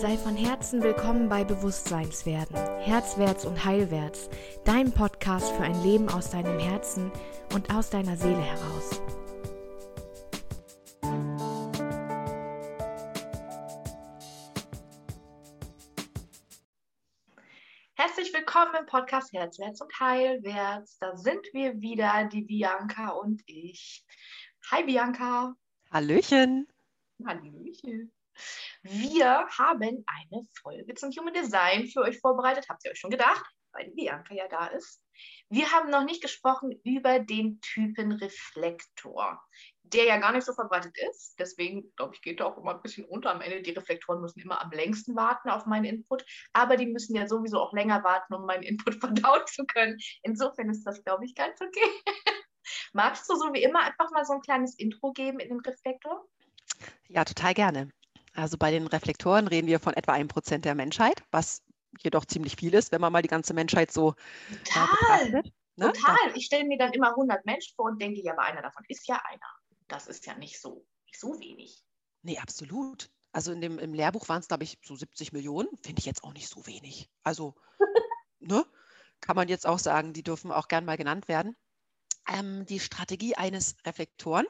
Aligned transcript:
Sei 0.00 0.16
von 0.16 0.36
Herzen 0.36 0.80
willkommen 0.80 1.28
bei 1.28 1.42
Bewusstseinswerden, 1.42 2.54
Herzwärts 2.54 3.44
und 3.44 3.64
Heilwärts, 3.64 4.30
dein 4.64 4.92
Podcast 4.92 5.50
für 5.50 5.64
ein 5.64 5.82
Leben 5.82 6.08
aus 6.08 6.30
deinem 6.30 6.56
Herzen 6.60 7.10
und 7.52 7.74
aus 7.74 7.90
deiner 7.90 8.16
Seele 8.16 8.40
heraus. 8.40 9.02
Herzlich 17.94 18.32
willkommen 18.32 18.76
im 18.78 18.86
Podcast 18.86 19.32
Herzwärts 19.32 19.80
und 19.80 19.92
Heilwärts. 19.98 20.98
Da 21.00 21.16
sind 21.16 21.44
wir 21.52 21.80
wieder, 21.80 22.28
die 22.32 22.42
Bianca 22.42 23.08
und 23.08 23.42
ich. 23.46 24.06
Hi 24.70 24.84
Bianca. 24.84 25.56
Hallöchen. 25.90 26.68
Hallöchen. 27.26 28.12
Wir 28.90 29.46
haben 29.58 30.04
eine 30.06 30.42
Folge 30.62 30.94
zum 30.94 31.10
Human 31.10 31.34
Design 31.34 31.88
für 31.88 32.00
euch 32.00 32.18
vorbereitet. 32.20 32.70
Habt 32.70 32.86
ihr 32.86 32.90
euch 32.90 32.98
schon 32.98 33.10
gedacht, 33.10 33.44
weil 33.72 33.90
Bianca 33.90 34.32
ja 34.32 34.48
da 34.48 34.68
ist. 34.68 35.02
Wir 35.50 35.70
haben 35.72 35.90
noch 35.90 36.04
nicht 36.04 36.22
gesprochen 36.22 36.80
über 36.84 37.18
den 37.18 37.60
Typen 37.60 38.12
Reflektor, 38.12 39.42
der 39.82 40.04
ja 40.04 40.16
gar 40.16 40.32
nicht 40.32 40.46
so 40.46 40.54
verbreitet 40.54 40.96
ist. 41.10 41.38
Deswegen, 41.38 41.92
glaube 41.96 42.14
ich, 42.14 42.22
geht 42.22 42.40
er 42.40 42.46
auch 42.46 42.56
immer 42.56 42.76
ein 42.76 42.80
bisschen 42.80 43.04
unter 43.04 43.30
am 43.30 43.42
Ende. 43.42 43.60
Die 43.60 43.72
Reflektoren 43.72 44.22
müssen 44.22 44.40
immer 44.40 44.62
am 44.62 44.70
längsten 44.70 45.14
warten 45.14 45.50
auf 45.50 45.66
meinen 45.66 45.84
Input, 45.84 46.24
aber 46.54 46.78
die 46.78 46.86
müssen 46.86 47.14
ja 47.14 47.28
sowieso 47.28 47.60
auch 47.60 47.74
länger 47.74 48.02
warten, 48.04 48.32
um 48.32 48.46
meinen 48.46 48.62
Input 48.62 48.94
verdauen 49.00 49.46
zu 49.48 49.66
können. 49.66 49.98
Insofern 50.22 50.70
ist 50.70 50.84
das, 50.84 51.04
glaube 51.04 51.26
ich, 51.26 51.34
ganz 51.34 51.60
okay. 51.60 51.90
Magst 52.94 53.28
du 53.28 53.34
so 53.34 53.52
wie 53.52 53.62
immer 53.62 53.80
einfach 53.80 54.10
mal 54.12 54.24
so 54.24 54.32
ein 54.32 54.40
kleines 54.40 54.78
Intro 54.78 55.12
geben 55.12 55.40
in 55.40 55.50
den 55.50 55.60
Reflektor? 55.60 56.26
Ja, 57.08 57.24
total 57.24 57.52
gerne. 57.52 57.90
Also 58.38 58.56
bei 58.56 58.70
den 58.70 58.86
Reflektoren 58.86 59.48
reden 59.48 59.66
wir 59.66 59.80
von 59.80 59.94
etwa 59.94 60.12
einem 60.12 60.28
Prozent 60.28 60.64
der 60.64 60.76
Menschheit, 60.76 61.24
was 61.32 61.62
jedoch 62.04 62.24
ziemlich 62.24 62.54
viel 62.54 62.72
ist, 62.72 62.92
wenn 62.92 63.00
man 63.00 63.12
mal 63.12 63.22
die 63.22 63.28
ganze 63.28 63.52
Menschheit 63.52 63.90
so 63.90 64.14
Total. 64.64 64.84
Äh, 64.84 65.30
betrachtet. 65.30 65.54
Ne? 65.74 65.92
Total. 65.92 66.16
Ich 66.36 66.46
stelle 66.46 66.64
mir 66.64 66.78
dann 66.78 66.92
immer 66.92 67.10
100 67.10 67.44
Menschen 67.46 67.74
vor 67.74 67.86
und 67.86 68.00
denke, 68.00 68.22
ja, 68.22 68.32
aber 68.32 68.42
einer 68.42 68.62
davon 68.62 68.84
ist 68.88 69.08
ja 69.08 69.20
einer. 69.24 69.40
Das 69.88 70.06
ist 70.06 70.24
ja 70.26 70.36
nicht 70.36 70.60
so, 70.60 70.86
nicht 71.06 71.18
so 71.18 71.40
wenig. 71.40 71.82
Nee, 72.22 72.38
absolut. 72.38 73.10
Also 73.32 73.50
in 73.50 73.60
dem, 73.60 73.78
im 73.80 73.92
Lehrbuch 73.92 74.28
waren 74.28 74.40
es, 74.40 74.48
glaube 74.48 74.64
ich, 74.64 74.78
so 74.84 74.94
70 74.94 75.32
Millionen. 75.32 75.68
Finde 75.82 75.98
ich 75.98 76.06
jetzt 76.06 76.22
auch 76.22 76.32
nicht 76.32 76.48
so 76.48 76.64
wenig. 76.66 77.10
Also, 77.24 77.56
ne? 78.38 78.64
Kann 79.20 79.34
man 79.34 79.48
jetzt 79.48 79.66
auch 79.66 79.80
sagen, 79.80 80.12
die 80.12 80.22
dürfen 80.22 80.52
auch 80.52 80.68
gern 80.68 80.84
mal 80.84 80.96
genannt 80.96 81.26
werden. 81.26 81.56
Ähm, 82.32 82.66
die 82.66 82.78
Strategie 82.78 83.34
eines 83.34 83.74
Reflektoren 83.84 84.46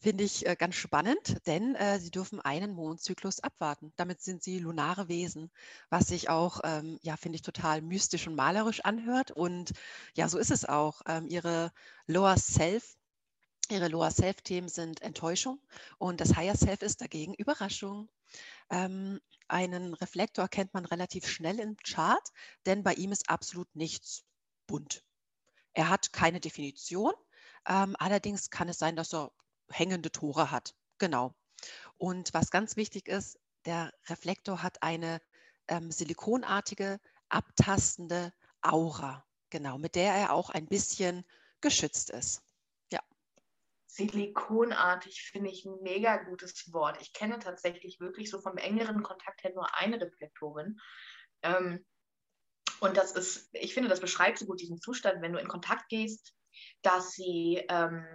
finde 0.00 0.24
ich 0.24 0.46
äh, 0.46 0.56
ganz 0.56 0.76
spannend, 0.76 1.36
denn 1.46 1.74
äh, 1.74 2.00
sie 2.00 2.10
dürfen 2.10 2.40
einen 2.40 2.72
Mondzyklus 2.72 3.40
abwarten. 3.40 3.92
Damit 3.96 4.22
sind 4.22 4.42
sie 4.42 4.58
lunare 4.58 5.08
Wesen, 5.08 5.50
was 5.90 6.08
sich 6.08 6.28
auch, 6.30 6.60
ähm, 6.64 6.98
ja, 7.02 7.16
finde 7.16 7.36
ich 7.36 7.42
total 7.42 7.82
mystisch 7.82 8.26
und 8.26 8.34
malerisch 8.34 8.80
anhört. 8.80 9.30
Und 9.30 9.72
ja, 10.14 10.28
so 10.28 10.38
ist 10.38 10.50
es 10.50 10.64
auch. 10.64 11.02
Ähm, 11.06 11.26
ihre 11.28 11.72
Lower 12.06 12.36
Self 12.36 12.96
Ihre 13.70 13.86
Lower 13.86 14.10
Self-Themen 14.10 14.68
sind 14.68 15.00
Enttäuschung 15.00 15.60
und 15.98 16.20
das 16.20 16.34
Higher 16.34 16.56
Self 16.56 16.82
ist 16.82 17.00
dagegen 17.00 17.34
Überraschung. 17.34 18.08
Ähm, 18.68 19.20
einen 19.46 19.94
Reflektor 19.94 20.48
kennt 20.48 20.74
man 20.74 20.86
relativ 20.86 21.28
schnell 21.28 21.60
im 21.60 21.76
Chart, 21.76 22.32
denn 22.66 22.82
bei 22.82 22.94
ihm 22.94 23.12
ist 23.12 23.30
absolut 23.30 23.68
nichts 23.76 24.24
bunt. 24.66 25.04
Er 25.72 25.88
hat 25.88 26.12
keine 26.12 26.40
Definition. 26.40 27.12
Ähm, 27.68 27.94
allerdings 28.00 28.50
kann 28.50 28.68
es 28.68 28.78
sein, 28.78 28.96
dass 28.96 29.14
er 29.14 29.30
hängende 29.70 30.10
Tore 30.10 30.50
hat. 30.50 30.74
Genau. 30.98 31.34
Und 31.98 32.32
was 32.34 32.50
ganz 32.50 32.76
wichtig 32.76 33.08
ist, 33.08 33.38
der 33.66 33.92
Reflektor 34.08 34.62
hat 34.62 34.82
eine 34.82 35.20
ähm, 35.68 35.90
silikonartige, 35.90 37.00
abtastende 37.28 38.32
Aura. 38.62 39.26
Genau, 39.50 39.78
mit 39.78 39.94
der 39.94 40.14
er 40.14 40.32
auch 40.32 40.50
ein 40.50 40.66
bisschen 40.66 41.24
geschützt 41.60 42.10
ist. 42.10 42.42
Ja. 42.92 43.00
Silikonartig 43.86 45.22
finde 45.22 45.50
ich 45.50 45.64
ein 45.64 45.82
mega 45.82 46.16
gutes 46.16 46.72
Wort. 46.72 47.00
Ich 47.00 47.12
kenne 47.12 47.38
tatsächlich 47.38 48.00
wirklich 48.00 48.30
so 48.30 48.40
vom 48.40 48.56
engeren 48.56 49.02
Kontakt 49.02 49.42
her 49.44 49.52
nur 49.54 49.74
eine 49.74 50.00
Reflektorin. 50.00 50.80
Ähm, 51.42 51.84
und 52.80 52.96
das 52.96 53.12
ist, 53.12 53.50
ich 53.52 53.74
finde, 53.74 53.90
das 53.90 54.00
beschreibt 54.00 54.38
so 54.38 54.46
gut 54.46 54.60
diesen 54.60 54.80
Zustand, 54.80 55.20
wenn 55.20 55.32
du 55.32 55.38
in 55.38 55.48
Kontakt 55.48 55.88
gehst, 55.88 56.32
dass 56.82 57.12
sie 57.12 57.62
ähm, 57.68 58.06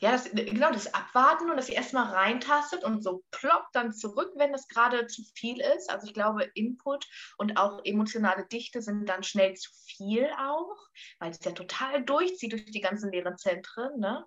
ja, 0.00 0.12
das, 0.12 0.30
genau, 0.30 0.70
das 0.70 0.92
Abwarten 0.92 1.50
und 1.50 1.56
dass 1.56 1.66
sie 1.66 1.72
erstmal 1.72 2.12
reintastet 2.12 2.84
und 2.84 3.02
so 3.02 3.24
ploppt 3.30 3.74
dann 3.74 3.92
zurück, 3.92 4.32
wenn 4.36 4.52
es 4.52 4.68
gerade 4.68 5.06
zu 5.06 5.22
viel 5.34 5.60
ist. 5.60 5.90
Also 5.90 6.06
ich 6.06 6.14
glaube, 6.14 6.44
Input 6.54 7.06
und 7.38 7.56
auch 7.56 7.80
emotionale 7.84 8.46
Dichte 8.46 8.82
sind 8.82 9.06
dann 9.06 9.22
schnell 9.22 9.54
zu 9.54 9.70
viel 9.86 10.28
auch, 10.38 10.76
weil 11.18 11.30
es 11.30 11.42
ja 11.42 11.52
total 11.52 12.04
durchzieht 12.04 12.52
durch 12.52 12.66
die 12.66 12.80
ganzen 12.80 13.10
leeren 13.10 13.38
Zentren. 13.38 13.98
Ne? 13.98 14.26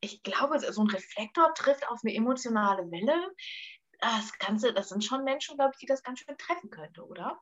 Ich 0.00 0.22
glaube, 0.22 0.58
so 0.60 0.82
ein 0.82 0.90
Reflektor 0.90 1.52
trifft 1.54 1.86
auf 1.88 2.00
eine 2.02 2.14
emotionale 2.14 2.90
Welle. 2.90 3.34
Das 4.00 4.36
Ganze, 4.38 4.72
das 4.72 4.88
sind 4.88 5.04
schon 5.04 5.24
Menschen, 5.24 5.56
glaube 5.56 5.72
ich, 5.74 5.80
die 5.80 5.86
das 5.86 6.02
ganz 6.02 6.20
schön 6.20 6.36
treffen 6.38 6.70
könnte, 6.70 7.06
oder? 7.06 7.38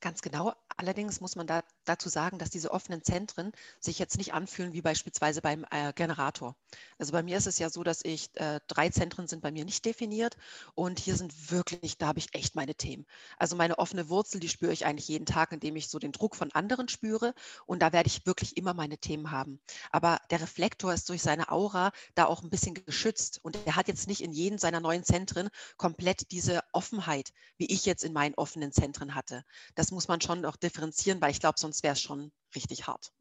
Ganz 0.00 0.20
genau. 0.22 0.52
Allerdings 0.76 1.20
muss 1.20 1.36
man 1.36 1.46
da, 1.46 1.62
dazu 1.84 2.08
sagen, 2.08 2.38
dass 2.38 2.50
diese 2.50 2.72
offenen 2.72 3.02
Zentren 3.02 3.52
sich 3.80 3.98
jetzt 3.98 4.18
nicht 4.18 4.34
anfühlen 4.34 4.72
wie 4.72 4.82
beispielsweise 4.82 5.40
beim 5.40 5.64
äh, 5.70 5.92
Generator. 5.94 6.56
Also 6.98 7.12
bei 7.12 7.22
mir 7.22 7.38
ist 7.38 7.46
es 7.46 7.58
ja 7.58 7.70
so, 7.70 7.84
dass 7.84 8.04
ich 8.04 8.30
äh, 8.34 8.60
drei 8.66 8.90
Zentren 8.90 9.28
sind 9.28 9.40
bei 9.40 9.52
mir 9.52 9.64
nicht 9.64 9.84
definiert 9.84 10.36
und 10.74 10.98
hier 10.98 11.16
sind 11.16 11.50
wirklich, 11.50 11.96
da 11.96 12.08
habe 12.08 12.18
ich 12.18 12.34
echt 12.34 12.54
meine 12.54 12.74
Themen. 12.74 13.06
Also 13.38 13.56
meine 13.56 13.78
offene 13.78 14.08
Wurzel, 14.08 14.40
die 14.40 14.48
spüre 14.48 14.72
ich 14.72 14.84
eigentlich 14.84 15.08
jeden 15.08 15.26
Tag, 15.26 15.52
indem 15.52 15.76
ich 15.76 15.88
so 15.88 15.98
den 15.98 16.12
Druck 16.12 16.34
von 16.36 16.50
anderen 16.52 16.88
spüre 16.88 17.32
und 17.66 17.80
da 17.80 17.92
werde 17.92 18.08
ich 18.08 18.26
wirklich 18.26 18.56
immer 18.56 18.74
meine 18.74 18.98
Themen 18.98 19.30
haben. 19.30 19.60
Aber 19.90 20.20
der 20.30 20.40
Reflektor 20.40 20.92
ist 20.92 21.08
durch 21.08 21.22
seine 21.22 21.50
Aura 21.50 21.92
da 22.14 22.26
auch 22.26 22.42
ein 22.42 22.50
bisschen 22.50 22.74
geschützt 22.74 23.38
und 23.42 23.56
er 23.64 23.76
hat 23.76 23.88
jetzt 23.88 24.08
nicht 24.08 24.22
in 24.22 24.32
jedem 24.32 24.58
seiner 24.58 24.80
neuen 24.80 25.04
Zentren 25.04 25.48
komplett 25.76 26.30
diese 26.32 26.62
Offenheit, 26.72 27.32
wie 27.56 27.66
ich 27.72 27.86
jetzt 27.86 28.04
in 28.04 28.12
meinen 28.12 28.34
offenen 28.34 28.72
Zentren 28.72 29.14
hatte. 29.14 29.44
Das 29.76 29.83
muss 29.90 30.08
man 30.08 30.20
schon 30.20 30.44
auch 30.44 30.56
differenzieren, 30.56 31.20
weil 31.20 31.30
ich 31.30 31.40
glaube, 31.40 31.58
sonst 31.58 31.82
wäre 31.82 31.94
es 31.94 32.00
schon 32.00 32.32
richtig 32.54 32.86
hart. 32.86 33.12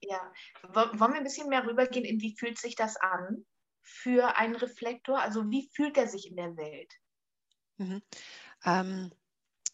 Ja, 0.00 0.32
wollen 0.72 0.98
wir 0.98 1.14
ein 1.14 1.24
bisschen 1.24 1.48
mehr 1.48 1.66
rübergehen 1.66 2.04
in 2.04 2.20
wie 2.20 2.36
fühlt 2.36 2.58
sich 2.58 2.76
das 2.76 2.96
an 2.96 3.44
für 3.82 4.36
einen 4.36 4.54
Reflektor? 4.54 5.20
Also 5.20 5.50
wie 5.50 5.68
fühlt 5.72 5.96
er 5.96 6.06
sich 6.06 6.30
in 6.30 6.36
der 6.36 6.56
Welt? 6.56 6.92
Mhm. 7.78 8.02
Ähm, 8.64 9.10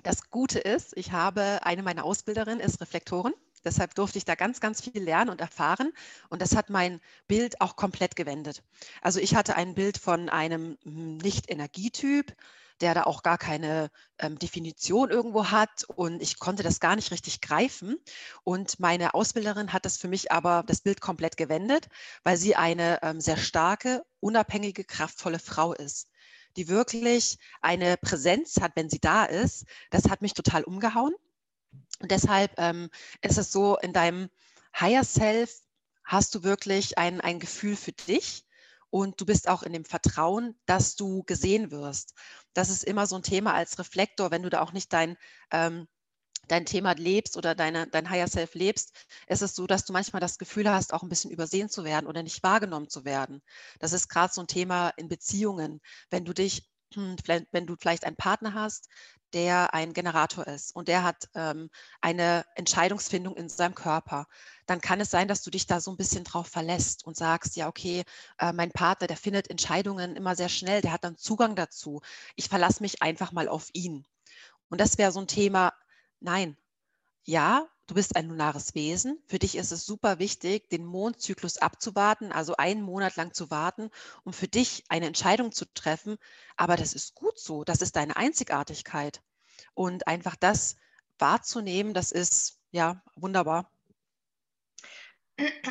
das 0.03 0.31
Gute 0.31 0.59
ist, 0.59 0.97
ich 0.97 1.13
habe 1.13 1.61
eine 1.63 1.83
meiner 1.83 2.05
Ausbilderinnen 2.05 2.61
ist 2.61 2.81
Reflektorin. 2.81 3.35
Deshalb 3.65 3.95
durfte 3.95 4.19
ich 4.19 4.27
da 4.27 4.35
ganz, 4.35 4.61
ganz 4.61 4.83
viel 4.83 5.03
lernen 5.03 5.31
und 5.31 5.41
erfahren. 5.41 5.93
Und 6.29 6.43
das 6.43 6.55
hat 6.55 6.69
mein 6.69 7.01
Bild 7.27 7.61
auch 7.63 7.77
komplett 7.77 8.15
gewendet. 8.15 8.63
Also 9.01 9.21
ich 9.21 9.35
hatte 9.35 9.57
ein 9.57 9.75
Bild 9.75 9.97
von 9.97 10.29
einem 10.29 10.77
hm, 10.85 11.17
Nicht-Energietyp, 11.17 12.37
der 12.81 12.95
da 12.95 13.05
auch 13.05 13.23
gar 13.23 13.39
keine 13.39 13.91
ähm, 14.19 14.39
Definition 14.39 15.11
irgendwo 15.11 15.51
hat 15.51 15.85
und 15.97 16.21
ich 16.21 16.39
konnte 16.39 16.63
das 16.63 16.81
gar 16.81 16.97
nicht 16.97 17.11
richtig 17.11 17.41
greifen. 17.41 17.97
Und 18.43 18.81
meine 18.81 19.15
Ausbilderin 19.15 19.73
hat 19.73 19.85
das 19.85 19.97
für 19.97 20.09
mich 20.09 20.33
aber 20.33 20.65
das 20.67 20.81
Bild 20.81 21.01
komplett 21.01 21.37
gewendet, 21.37 21.89
weil 22.25 22.37
sie 22.37 22.57
eine 22.57 23.01
ähm, 23.03 23.21
sehr 23.21 23.37
starke, 23.37 24.05
unabhängige, 24.21 24.85
kraftvolle 24.85 25.39
Frau 25.39 25.73
ist 25.73 26.09
die 26.57 26.69
wirklich 26.69 27.39
eine 27.61 27.97
Präsenz 27.97 28.61
hat, 28.61 28.73
wenn 28.77 28.89
sie 28.89 29.01
da 29.01 29.25
ist. 29.25 29.65
Das 29.91 30.09
hat 30.09 30.23
mich 30.23 30.35
total 30.35 30.65
umgehauen. 30.65 31.15
Und 32.01 32.11
deshalb 32.11 32.53
ähm, 32.59 32.91
ist 33.23 33.39
es 33.39 33.51
so, 33.53 33.77
in 33.79 33.93
deinem 33.93 34.31
Higher 34.79 35.05
Self 35.05 35.61
hast 36.05 36.35
du 36.35 36.43
wirklich 36.43 36.99
ein, 36.99 37.21
ein 37.21 37.41
Gefühl 37.41 37.77
für 37.77 37.93
dich 37.93 38.45
und 38.95 39.21
du 39.21 39.27
bist 39.27 39.49
auch 39.49 39.65
in 39.65 39.73
dem 39.73 39.85
Vertrauen, 39.85 40.57
dass 40.67 40.95
du 40.95 41.25
gesehen 41.25 41.73
wirst. 41.73 42.15
Das 42.53 42.71
ist 42.71 42.85
immer 42.85 43.09
so 43.09 43.17
ein 43.17 43.25
Thema 43.25 43.53
als 43.53 43.77
Reflektor, 43.81 44.31
wenn 44.31 44.45
du 44.45 44.51
da 44.51 44.63
auch 44.63 44.73
nicht 44.73 44.93
dein, 44.93 45.17
ähm, 45.51 45.89
dein 46.47 46.65
Thema 46.65 46.93
lebst 46.93 47.37
oder 47.37 47.57
deine, 47.57 47.89
dein 47.89 48.09
Higher 48.09 48.29
Self 48.29 48.55
lebst, 48.55 48.93
ist 49.27 49.43
es 49.43 49.57
so, 49.57 49.67
dass 49.67 49.85
du 49.85 49.93
manchmal 49.93 50.21
das 50.21 50.39
Gefühl 50.39 50.71
hast, 50.71 50.95
auch 50.95 51.03
ein 51.03 51.09
bisschen 51.09 51.33
übersehen 51.33 51.69
zu 51.69 51.83
werden 51.83 52.07
oder 52.07 52.23
nicht 52.23 52.45
wahrgenommen 52.45 52.89
zu 52.89 53.05
werden. 53.05 53.43
Das 53.81 53.93
ist 53.93 54.09
gerade 54.09 54.33
so 54.33 54.43
ein 54.43 54.47
Thema 54.47 54.91
in 54.91 55.09
Beziehungen. 55.09 55.81
Wenn 56.11 56.25
du 56.25 56.33
dich 56.33 56.71
wenn 56.97 57.67
du 57.67 57.77
vielleicht 57.77 58.05
einen 58.05 58.17
Partner 58.17 58.55
hast, 58.55 58.89
der 59.33 59.75
ein 59.75 59.93
Generator 59.93 60.47
ist 60.47 60.75
und 60.75 60.87
der 60.89 61.03
hat 61.03 61.29
ähm, 61.35 61.69
eine 62.01 62.45
Entscheidungsfindung 62.55 63.37
in 63.37 63.49
seinem 63.49 63.75
Körper, 63.75 64.27
dann 64.67 64.81
kann 64.81 65.01
es 65.01 65.11
sein, 65.11 65.27
dass 65.27 65.43
du 65.43 65.51
dich 65.51 65.67
da 65.67 65.81
so 65.81 65.91
ein 65.91 65.97
bisschen 65.97 66.25
drauf 66.25 66.47
verlässt 66.47 67.05
und 67.05 67.17
sagst, 67.17 67.57
ja, 67.57 67.69
okay, 67.69 68.05
äh, 68.39 68.53
mein 68.53 68.71
Partner, 68.71 69.09
der 69.09 69.17
findet 69.17 69.51
Entscheidungen 69.51 70.15
immer 70.17 70.37
sehr 70.37 70.49
schnell, 70.49 70.81
der 70.83 70.93
hat 70.93 71.05
dann 71.05 71.17
Zugang 71.17 71.57
dazu. 71.57 72.01
Ich 72.37 72.49
verlasse 72.49 72.83
mich 72.83 73.03
einfach 73.03 73.33
mal 73.33 73.49
auf 73.49 73.71
ihn. 73.73 74.07
Und 74.69 74.81
das 74.81 74.99
wäre 74.99 75.13
so 75.13 75.21
ein 75.21 75.29
Thema, 75.29 75.73
nein, 76.21 76.57
ja, 77.25 77.67
du 77.87 77.95
bist 77.95 78.17
ein 78.17 78.29
lunares 78.29 78.75
Wesen. 78.75 79.19
Für 79.27 79.39
dich 79.39 79.57
ist 79.57 79.73
es 79.73 79.87
super 79.87 80.19
wichtig, 80.19 80.69
den 80.71 80.85
Mondzyklus 80.85 81.59
abzuwarten, 81.59 82.33
also 82.33 82.57
einen 82.57 82.83
Monat 82.83 83.17
lang 83.17 83.33
zu 83.33 83.51
warten, 83.51 83.91
um 84.25 84.33
für 84.33 84.49
dich 84.49 84.85
eine 84.89 85.07
Entscheidung 85.07 85.53
zu 85.53 85.67
treffen. 85.73 86.17
Aber 86.57 86.77
das 86.77 86.95
ist 86.95 87.15
gut 87.15 87.39
so. 87.39 87.65
Das 87.65 87.83
ist 87.83 87.97
deine 87.97 88.17
Einzigartigkeit. 88.17 89.23
Und 89.75 90.07
einfach 90.07 90.37
das 90.37 90.77
wahrzunehmen, 91.19 91.95
das 91.95 92.13
ist 92.13 92.59
ja 92.71 93.03
wunderbar. 93.17 93.71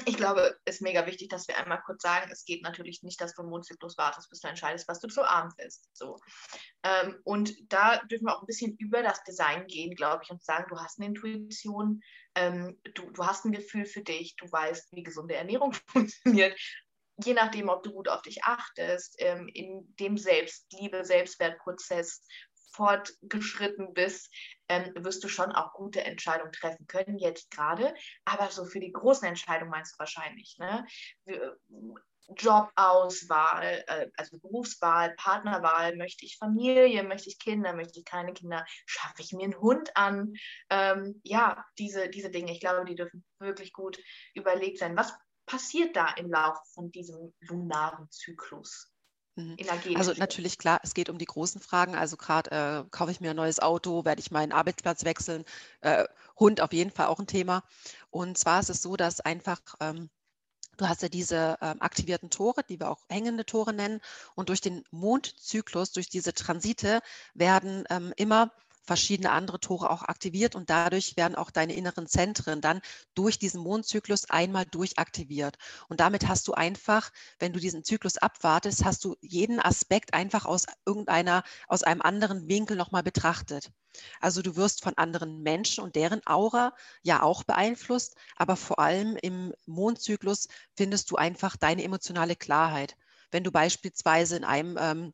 Ich 0.06 0.18
glaube, 0.18 0.60
es 0.66 0.76
ist 0.76 0.82
mega 0.82 1.06
wichtig, 1.06 1.30
dass 1.30 1.48
wir 1.48 1.58
einmal 1.58 1.82
kurz 1.86 2.02
sagen, 2.02 2.30
es 2.32 2.44
geht 2.44 2.64
natürlich 2.64 3.02
nicht, 3.02 3.22
dass 3.22 3.34
du 3.34 3.44
im 3.44 3.50
Mondzyklus 3.50 3.98
wartest, 3.98 4.30
bis 4.30 4.42
du 4.42 4.50
entscheidest, 4.50 4.88
was 4.88 5.00
du 5.00 5.08
zu 5.08 5.24
Abend 5.24 5.54
isst. 5.60 5.90
So. 5.94 6.20
Ähm, 6.84 7.20
und 7.24 7.54
da 7.72 8.00
dürfen 8.04 8.26
wir 8.26 8.36
auch 8.36 8.42
ein 8.42 8.48
bisschen 8.48 8.76
über 8.78 9.02
das 9.02 9.24
Design 9.24 9.66
gehen, 9.68 9.96
glaube 9.96 10.24
ich, 10.24 10.32
und 10.32 10.44
sagen, 10.44 10.66
du 10.70 10.78
hast 10.78 11.00
eine 11.00 11.08
Intuition, 11.08 12.02
ähm, 12.36 12.78
du, 12.94 13.10
du 13.12 13.26
hast 13.26 13.46
ein 13.46 13.54
Gefühl 13.54 13.86
für 13.86 14.02
dich, 14.02 14.36
du 14.36 14.52
weißt, 14.52 14.92
wie 14.92 15.04
gesunde 15.04 15.36
Ernährung 15.36 15.74
funktioniert. 15.88 16.60
Je 17.24 17.34
nachdem, 17.34 17.70
ob 17.70 17.84
du 17.84 17.94
gut 17.94 18.10
auf 18.10 18.24
dich 18.24 18.44
achtest, 18.44 19.16
ähm, 19.20 19.48
in 19.54 19.96
dem 20.00 20.18
Selbstliebe, 20.18 21.06
Selbstwertprozess 21.06 22.26
fortgeschritten 22.74 23.94
bist, 23.94 24.30
ähm, 24.74 25.04
wirst 25.04 25.24
du 25.24 25.28
schon 25.28 25.52
auch 25.52 25.74
gute 25.74 26.04
Entscheidungen 26.04 26.52
treffen 26.52 26.88
können, 26.88 27.18
jetzt 27.18 27.52
gerade. 27.52 27.94
Aber 28.26 28.50
so 28.50 28.66
für 28.66 28.80
die 28.80 28.92
großen 28.92 29.28
Entscheidungen 29.28 29.72
meinst 29.72 29.94
du 29.94 30.00
wahrscheinlich, 30.00 30.58
ne? 30.60 30.86
Jobauswahl, 32.38 33.84
äh, 33.88 34.08
also 34.18 34.38
Berufswahl, 34.40 35.14
Partnerwahl, 35.18 35.96
möchte 35.98 36.26
ich 36.26 36.38
Familie, 36.38 37.04
möchte 37.04 37.30
ich 37.30 37.40
Kinder, 37.40 37.74
möchte 37.74 38.00
ich 38.00 38.06
keine 38.06 38.34
Kinder, 38.34 38.66
schaffe 38.86 39.22
ich 39.22 39.34
mir 39.34 39.44
einen 39.44 39.60
Hund 39.60 39.96
an? 39.96 40.34
Ähm, 40.70 41.20
ja, 41.24 41.66
diese, 41.78 42.10
diese 42.10 42.30
Dinge, 42.30 42.52
ich 42.52 42.60
glaube, 42.60 42.86
die 42.86 42.96
dürfen 42.96 43.26
wirklich 43.40 43.74
gut 43.74 44.00
überlegt 44.34 44.80
sein. 44.80 44.96
Was 44.96 45.14
passiert 45.46 45.96
da 45.96 46.14
im 46.14 46.30
Laufe 46.30 46.62
von 46.74 46.92
diesem 46.92 47.34
lunaren 47.42 48.10
Zyklus? 48.10 48.93
Mhm. 49.36 49.58
Also 49.96 50.14
natürlich 50.14 50.58
klar, 50.58 50.80
es 50.84 50.94
geht 50.94 51.10
um 51.10 51.18
die 51.18 51.26
großen 51.26 51.60
Fragen. 51.60 51.96
Also 51.96 52.18
gerade 52.18 52.52
äh, 52.52 52.90
kaufe 52.92 53.12
ich 53.12 53.20
mir 53.20 53.32
ein 53.32 53.36
neues 53.36 53.60
Auto, 53.60 54.06
werde 54.06 54.22
ich 54.22 54.32
meinen 54.32 54.52
Arbeitsplatz 54.52 55.06
wechseln, 55.06 55.44
äh, 55.82 56.06
Hund 56.40 56.62
auf 56.62 56.74
jeden 56.74 56.92
Fall 56.92 57.08
auch 57.08 57.20
ein 57.20 57.28
Thema. 57.28 57.64
Und 58.10 58.38
zwar 58.38 58.60
ist 58.60 58.70
es 58.70 58.82
so, 58.82 58.96
dass 58.96 59.22
einfach 59.22 59.60
ähm, 59.80 60.10
Du 60.78 60.88
hast 60.88 61.04
ja 61.04 61.10
diese 61.10 61.58
ähm, 61.62 61.82
aktivierten 61.82 62.30
Tore, 62.32 62.64
die 62.68 62.80
wir 62.80 62.90
auch 62.90 63.06
hängende 63.08 63.46
Tore 63.46 63.74
nennen. 63.74 64.02
Und 64.36 64.50
durch 64.50 64.60
den 64.62 64.84
Mondzyklus, 64.90 65.92
durch 65.92 66.10
diese 66.10 66.34
Transite 66.34 67.02
werden 67.36 67.84
ähm, 67.90 68.12
immer 68.18 68.52
verschiedene 68.84 69.32
andere 69.32 69.60
Tore 69.60 69.90
auch 69.90 70.04
aktiviert 70.04 70.56
und 70.56 70.70
dadurch 70.70 71.16
werden 71.18 71.36
auch 71.36 71.52
deine 71.52 71.74
inneren 71.74 72.08
Zentren 72.08 72.62
dann 72.62 72.82
durch 73.16 73.40
diesen 73.40 73.62
Mondzyklus 73.62 74.30
einmal 74.30 74.66
durchaktiviert. 74.66 75.58
Und 75.90 76.00
damit 76.00 76.28
hast 76.28 76.48
du 76.48 76.54
einfach, 76.54 77.12
wenn 77.40 77.54
du 77.54 77.60
diesen 77.60 77.84
Zyklus 77.84 78.18
abwartest, 78.18 78.84
hast 78.84 79.04
du 79.06 79.16
jeden 79.22 79.60
Aspekt 79.60 80.14
einfach 80.14 80.46
aus 80.46 80.66
irgendeiner, 80.86 81.44
aus 81.68 81.84
einem 81.84 82.02
anderen 82.02 82.48
Winkel 82.48 82.78
nochmal 82.78 83.04
betrachtet. 83.04 83.72
Also 84.20 84.42
du 84.42 84.56
wirst 84.56 84.84
von 84.84 84.98
anderen 84.98 85.44
Menschen 85.44 85.84
und 85.84 85.96
deren 85.96 86.22
Aura 86.26 86.74
ja 87.04 87.22
auch 87.22 87.44
beeinflusst, 87.44 88.16
aber 88.36 88.56
vor 88.56 88.80
allem 88.80 89.16
im 89.18 89.54
Mondzyklus 89.66 90.48
findest 90.76 91.12
du 91.12 91.16
einfach 91.16 91.56
deine 91.58 91.84
emotionale 91.84 92.36
Klarheit. 92.36 92.98
Wenn 93.32 93.44
du 93.44 93.52
beispielsweise 93.52 94.36
in 94.36 94.44
einem 94.44 94.78
ähm, 94.80 95.14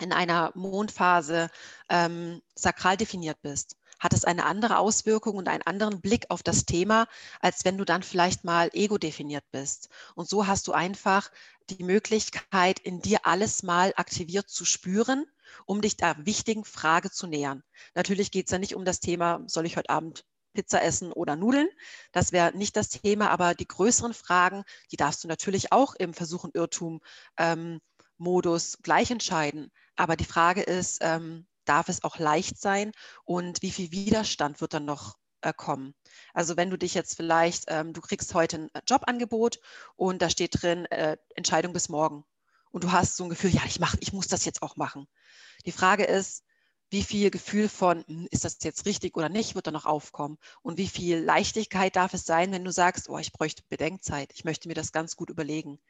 in 0.00 0.12
einer 0.12 0.52
Mondphase 0.54 1.48
ähm, 1.88 2.40
sakral 2.54 2.96
definiert 2.96 3.40
bist, 3.42 3.76
hat 3.98 4.12
es 4.12 4.24
eine 4.24 4.44
andere 4.44 4.78
Auswirkung 4.78 5.36
und 5.36 5.48
einen 5.48 5.62
anderen 5.62 6.00
Blick 6.00 6.26
auf 6.28 6.42
das 6.42 6.66
Thema, 6.66 7.06
als 7.40 7.64
wenn 7.64 7.78
du 7.78 7.84
dann 7.84 8.02
vielleicht 8.02 8.44
mal 8.44 8.70
ego 8.72 8.98
definiert 8.98 9.44
bist. 9.52 9.88
Und 10.14 10.28
so 10.28 10.46
hast 10.46 10.68
du 10.68 10.72
einfach 10.72 11.30
die 11.70 11.82
Möglichkeit, 11.82 12.78
in 12.78 13.00
dir 13.00 13.20
alles 13.24 13.62
mal 13.62 13.92
aktiviert 13.96 14.48
zu 14.48 14.64
spüren, 14.64 15.26
um 15.64 15.80
dich 15.80 15.96
der 15.96 16.26
wichtigen 16.26 16.64
Frage 16.64 17.10
zu 17.10 17.26
nähern. 17.26 17.62
Natürlich 17.94 18.30
geht 18.30 18.46
es 18.46 18.52
ja 18.52 18.58
nicht 18.58 18.74
um 18.74 18.84
das 18.84 19.00
Thema, 19.00 19.42
soll 19.46 19.66
ich 19.66 19.76
heute 19.76 19.90
Abend 19.90 20.24
Pizza 20.52 20.82
essen 20.82 21.12
oder 21.12 21.36
Nudeln. 21.36 21.68
Das 22.12 22.32
wäre 22.32 22.56
nicht 22.56 22.76
das 22.76 22.88
Thema, 22.88 23.30
aber 23.30 23.54
die 23.54 23.68
größeren 23.68 24.14
Fragen, 24.14 24.64
die 24.90 24.96
darfst 24.96 25.22
du 25.22 25.28
natürlich 25.28 25.70
auch 25.72 25.94
im 25.94 26.14
Versuch 26.14 26.44
und 26.44 26.54
Irrtum 26.54 27.00
ähm, 27.36 27.80
gleich 28.82 29.10
entscheiden. 29.10 29.70
Aber 29.96 30.16
die 30.16 30.24
Frage 30.24 30.62
ist, 30.62 30.98
ähm, 31.00 31.46
darf 31.64 31.88
es 31.88 32.04
auch 32.04 32.18
leicht 32.18 32.58
sein 32.60 32.92
und 33.24 33.62
wie 33.62 33.70
viel 33.70 33.90
Widerstand 33.90 34.60
wird 34.60 34.74
dann 34.74 34.84
noch 34.84 35.16
äh, 35.40 35.52
kommen? 35.52 35.94
Also 36.34 36.56
wenn 36.56 36.70
du 36.70 36.78
dich 36.78 36.94
jetzt 36.94 37.16
vielleicht, 37.16 37.64
ähm, 37.68 37.92
du 37.92 38.00
kriegst 38.00 38.32
heute 38.34 38.58
ein 38.58 38.82
Jobangebot 38.88 39.58
und 39.96 40.22
da 40.22 40.30
steht 40.30 40.62
drin, 40.62 40.84
äh, 40.86 41.16
Entscheidung 41.34 41.72
bis 41.72 41.88
morgen. 41.88 42.24
Und 42.70 42.84
du 42.84 42.92
hast 42.92 43.16
so 43.16 43.24
ein 43.24 43.30
Gefühl, 43.30 43.50
ja, 43.50 43.62
ich, 43.66 43.80
mach, 43.80 43.94
ich 44.00 44.12
muss 44.12 44.28
das 44.28 44.44
jetzt 44.44 44.62
auch 44.62 44.76
machen. 44.76 45.08
Die 45.64 45.72
Frage 45.72 46.04
ist, 46.04 46.44
wie 46.90 47.02
viel 47.02 47.30
Gefühl 47.30 47.68
von, 47.68 48.04
hm, 48.06 48.28
ist 48.30 48.44
das 48.44 48.58
jetzt 48.62 48.86
richtig 48.86 49.16
oder 49.16 49.28
nicht, 49.28 49.54
wird 49.54 49.66
da 49.66 49.70
noch 49.70 49.86
aufkommen? 49.86 50.38
Und 50.62 50.78
wie 50.78 50.88
viel 50.88 51.18
Leichtigkeit 51.18 51.96
darf 51.96 52.14
es 52.14 52.24
sein, 52.24 52.52
wenn 52.52 52.64
du 52.64 52.70
sagst, 52.70 53.08
oh, 53.08 53.18
ich 53.18 53.32
bräuchte 53.32 53.62
Bedenkzeit, 53.68 54.30
ich 54.34 54.44
möchte 54.44 54.68
mir 54.68 54.74
das 54.74 54.92
ganz 54.92 55.16
gut 55.16 55.30
überlegen 55.30 55.80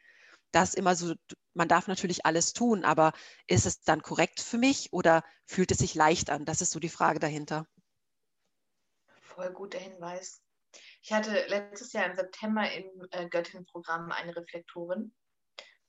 das 0.52 0.74
immer 0.74 0.94
so, 0.94 1.14
man 1.54 1.68
darf 1.68 1.88
natürlich 1.88 2.26
alles 2.26 2.52
tun, 2.52 2.84
aber 2.84 3.12
ist 3.46 3.66
es 3.66 3.80
dann 3.80 4.02
korrekt 4.02 4.40
für 4.40 4.58
mich 4.58 4.92
oder 4.92 5.24
fühlt 5.44 5.70
es 5.70 5.78
sich 5.78 5.94
leicht 5.94 6.30
an? 6.30 6.44
Das 6.44 6.60
ist 6.60 6.70
so 6.70 6.80
die 6.80 6.88
Frage 6.88 7.18
dahinter. 7.18 7.66
Voll 9.20 9.52
guter 9.52 9.78
Hinweis. 9.78 10.42
Ich 11.02 11.12
hatte 11.12 11.46
letztes 11.48 11.92
Jahr 11.92 12.06
im 12.06 12.16
September 12.16 12.70
im 12.72 12.84
äh, 13.10 13.28
Göttin-Programm 13.28 14.10
eine 14.12 14.34
Reflektorin 14.34 15.14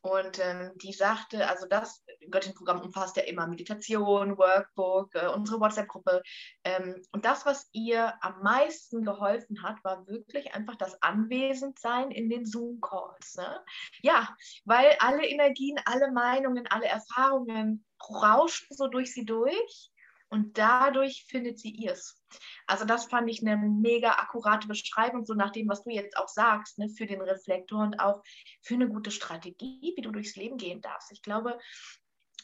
und 0.08 0.40
ähm, 0.40 0.72
die 0.76 0.94
sagte, 0.94 1.48
also 1.50 1.68
das 1.68 2.04
Göttin-Programm 2.30 2.82
umfasst 2.82 3.18
ja 3.18 3.24
immer 3.24 3.48
Meditation, 3.48 4.38
Workbook, 4.38 5.14
äh, 5.16 5.28
unsere 5.28 5.60
WhatsApp-Gruppe. 5.60 6.22
Ähm, 6.64 7.02
und 7.12 7.26
das, 7.26 7.46
was 7.46 7.68
ihr 7.74 8.14
am 8.22 8.42
meisten 8.42 9.04
geholfen 9.04 9.64
hat, 9.64 9.84
war 9.84 10.08
wirklich 10.08 10.54
einfach 10.54 10.76
das 10.76 11.02
Anwesendsein 11.02 12.12
in 12.12 12.30
den 12.30 12.46
Zoom-Calls. 12.46 13.36
Ne? 13.36 13.64
Ja, 14.02 14.36
weil 14.66 14.96
alle 15.00 15.28
Energien, 15.28 15.80
alle 15.86 16.12
Meinungen, 16.12 16.68
alle 16.68 16.86
Erfahrungen 16.86 17.86
rauschen 18.10 18.68
so 18.70 18.88
durch 18.88 19.14
sie 19.14 19.26
durch 19.26 19.92
und 20.30 20.58
dadurch 20.58 21.26
findet 21.28 21.60
sie 21.60 21.72
ihrs. 21.72 22.17
Also 22.66 22.86
das 22.86 23.06
fand 23.06 23.30
ich 23.30 23.42
eine 23.42 23.58
mega 23.58 24.12
akkurate 24.12 24.68
Beschreibung, 24.68 25.26
so 25.26 25.34
nach 25.34 25.52
dem, 25.52 25.70
was 25.70 25.84
du 25.84 25.92
jetzt 25.92 26.18
auch 26.18 26.28
sagst, 26.28 26.78
ne, 26.78 26.90
für 26.90 27.06
den 27.06 27.22
Reflektor 27.22 27.82
und 27.82 28.00
auch 28.00 28.22
für 28.62 28.76
eine 28.76 28.90
gute 28.90 29.12
Strategie, 29.12 29.94
wie 29.96 30.02
du 30.02 30.12
durchs 30.12 30.36
Leben 30.36 30.58
gehen 30.58 30.82
darfst. 30.82 31.12
Ich 31.12 31.22
glaube, 31.22 31.58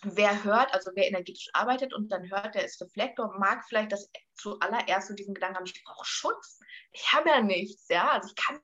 wer 0.04 0.44
hört, 0.44 0.74
also 0.74 0.92
wer 0.96 1.08
energetisch 1.08 1.50
arbeitet 1.54 1.94
und 1.94 2.10
dann 2.12 2.30
hört, 2.30 2.56
der 2.56 2.66
ist 2.66 2.82
Reflektor, 2.82 3.38
mag 3.40 3.66
vielleicht 3.68 3.92
das 3.92 4.10
zuallererst 4.36 5.08
so 5.08 5.14
diesen 5.14 5.34
Gedanken 5.34 5.58
haben, 5.58 5.66
ich 5.66 5.84
brauche 5.84 6.06
Schutz. 6.06 6.60
Ich 6.92 7.12
habe 7.14 7.30
ja 7.30 7.42
nichts, 7.42 7.88
ja, 7.90 8.12
also 8.12 8.28
ich 8.28 8.36
kann 8.36 8.60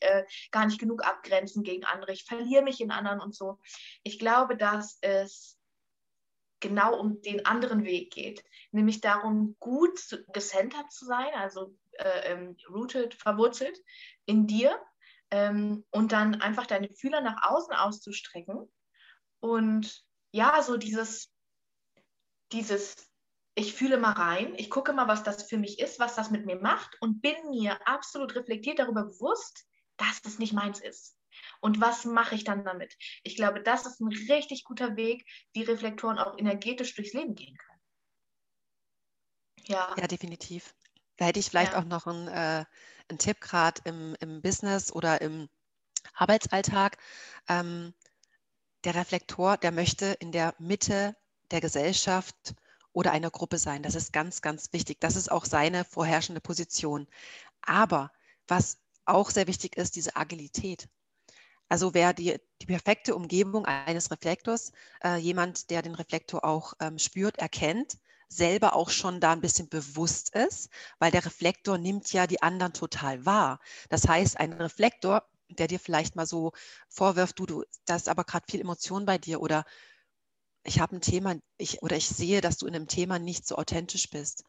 äh, 0.00 0.24
gar 0.50 0.66
nicht 0.66 0.80
genug 0.80 1.04
abgrenzen 1.04 1.62
gegen 1.62 1.84
andere, 1.84 2.12
ich 2.12 2.24
verliere 2.24 2.62
mich 2.62 2.80
in 2.80 2.90
anderen 2.90 3.20
und 3.20 3.34
so. 3.34 3.58
Ich 4.02 4.18
glaube, 4.18 4.56
dass 4.56 4.98
es 5.00 5.58
genau 6.62 6.98
um 6.98 7.20
den 7.20 7.44
anderen 7.44 7.84
Weg 7.84 8.14
geht, 8.14 8.42
nämlich 8.70 9.02
darum, 9.02 9.56
gut 9.60 10.00
gecentert 10.32 10.90
zu 10.90 11.04
sein, 11.04 11.28
also 11.34 11.76
äh, 11.98 12.32
ähm, 12.32 12.56
rooted, 12.70 13.14
verwurzelt 13.14 13.78
in 14.24 14.46
dir 14.46 14.80
ähm, 15.30 15.84
und 15.90 16.12
dann 16.12 16.40
einfach 16.40 16.66
deine 16.66 16.88
Fühler 16.88 17.20
nach 17.20 17.42
außen 17.42 17.74
auszustrecken 17.74 18.72
und 19.40 20.06
ja, 20.30 20.62
so 20.62 20.76
dieses, 20.76 21.30
dieses, 22.52 23.10
ich 23.54 23.74
fühle 23.74 23.98
mal 23.98 24.12
rein, 24.12 24.54
ich 24.56 24.70
gucke 24.70 24.92
mal, 24.92 25.08
was 25.08 25.24
das 25.24 25.48
für 25.48 25.58
mich 25.58 25.78
ist, 25.78 25.98
was 25.98 26.14
das 26.14 26.30
mit 26.30 26.46
mir 26.46 26.56
macht 26.56 26.96
und 27.00 27.20
bin 27.20 27.34
mir 27.50 27.86
absolut 27.86 28.34
reflektiert 28.34 28.78
darüber 28.78 29.04
bewusst, 29.04 29.66
dass 29.96 30.20
es 30.24 30.38
nicht 30.38 30.52
meins 30.54 30.80
ist. 30.80 31.16
Und 31.62 31.80
was 31.80 32.04
mache 32.04 32.34
ich 32.34 32.42
dann 32.42 32.64
damit? 32.64 32.98
Ich 33.22 33.36
glaube, 33.36 33.62
das 33.62 33.86
ist 33.86 34.00
ein 34.00 34.08
richtig 34.08 34.64
guter 34.64 34.96
Weg, 34.96 35.24
wie 35.52 35.62
Reflektoren 35.62 36.18
auch 36.18 36.36
energetisch 36.36 36.92
durchs 36.96 37.12
Leben 37.12 37.36
gehen 37.36 37.56
können. 37.56 37.80
Ja, 39.66 39.94
ja 39.96 40.08
definitiv. 40.08 40.74
Da 41.18 41.26
hätte 41.26 41.38
ich 41.38 41.48
vielleicht 41.48 41.74
ja. 41.74 41.78
auch 41.78 41.84
noch 41.84 42.08
einen, 42.08 42.26
äh, 42.26 42.64
einen 43.08 43.18
Tipp 43.18 43.40
gerade 43.40 43.80
im, 43.84 44.16
im 44.18 44.42
Business 44.42 44.92
oder 44.92 45.20
im 45.20 45.48
Arbeitsalltag. 46.14 46.98
Ähm, 47.48 47.94
der 48.82 48.96
Reflektor, 48.96 49.56
der 49.56 49.70
möchte 49.70 50.06
in 50.18 50.32
der 50.32 50.56
Mitte 50.58 51.14
der 51.52 51.60
Gesellschaft 51.60 52.56
oder 52.92 53.12
einer 53.12 53.30
Gruppe 53.30 53.58
sein. 53.58 53.84
Das 53.84 53.94
ist 53.94 54.12
ganz, 54.12 54.42
ganz 54.42 54.72
wichtig. 54.72 55.00
Das 55.00 55.14
ist 55.14 55.30
auch 55.30 55.44
seine 55.44 55.84
vorherrschende 55.84 56.40
Position. 56.40 57.06
Aber 57.60 58.10
was 58.48 58.78
auch 59.04 59.30
sehr 59.30 59.46
wichtig 59.46 59.76
ist, 59.76 59.94
diese 59.94 60.16
Agilität. 60.16 60.88
Also 61.68 61.94
wäre 61.94 62.14
die, 62.14 62.36
die 62.60 62.66
perfekte 62.66 63.14
Umgebung 63.14 63.66
eines 63.66 64.10
Reflektors 64.10 64.72
äh, 65.02 65.16
jemand, 65.16 65.70
der 65.70 65.82
den 65.82 65.94
Reflektor 65.94 66.44
auch 66.44 66.74
ähm, 66.80 66.98
spürt, 66.98 67.38
erkennt, 67.38 67.98
selber 68.28 68.74
auch 68.74 68.90
schon 68.90 69.20
da 69.20 69.32
ein 69.32 69.40
bisschen 69.40 69.68
bewusst 69.68 70.34
ist, 70.34 70.70
weil 70.98 71.10
der 71.10 71.24
Reflektor 71.24 71.78
nimmt 71.78 72.12
ja 72.12 72.26
die 72.26 72.42
anderen 72.42 72.72
total 72.72 73.24
wahr. 73.26 73.60
Das 73.88 74.08
heißt, 74.08 74.38
ein 74.38 74.52
Reflektor, 74.54 75.24
der 75.48 75.68
dir 75.68 75.80
vielleicht 75.80 76.16
mal 76.16 76.26
so 76.26 76.52
vorwirft, 76.88 77.38
du, 77.38 77.46
du, 77.46 77.64
da 77.84 77.96
ist 77.96 78.08
aber 78.08 78.24
gerade 78.24 78.46
viel 78.50 78.60
Emotion 78.60 79.06
bei 79.06 79.18
dir 79.18 79.40
oder 79.40 79.64
ich 80.64 80.80
habe 80.80 80.96
ein 80.96 81.00
Thema, 81.00 81.36
ich, 81.58 81.82
oder 81.82 81.96
ich 81.96 82.08
sehe, 82.08 82.40
dass 82.40 82.58
du 82.58 82.66
in 82.66 82.74
einem 82.74 82.88
Thema 82.88 83.18
nicht 83.18 83.46
so 83.46 83.56
authentisch 83.56 84.10
bist 84.10 84.44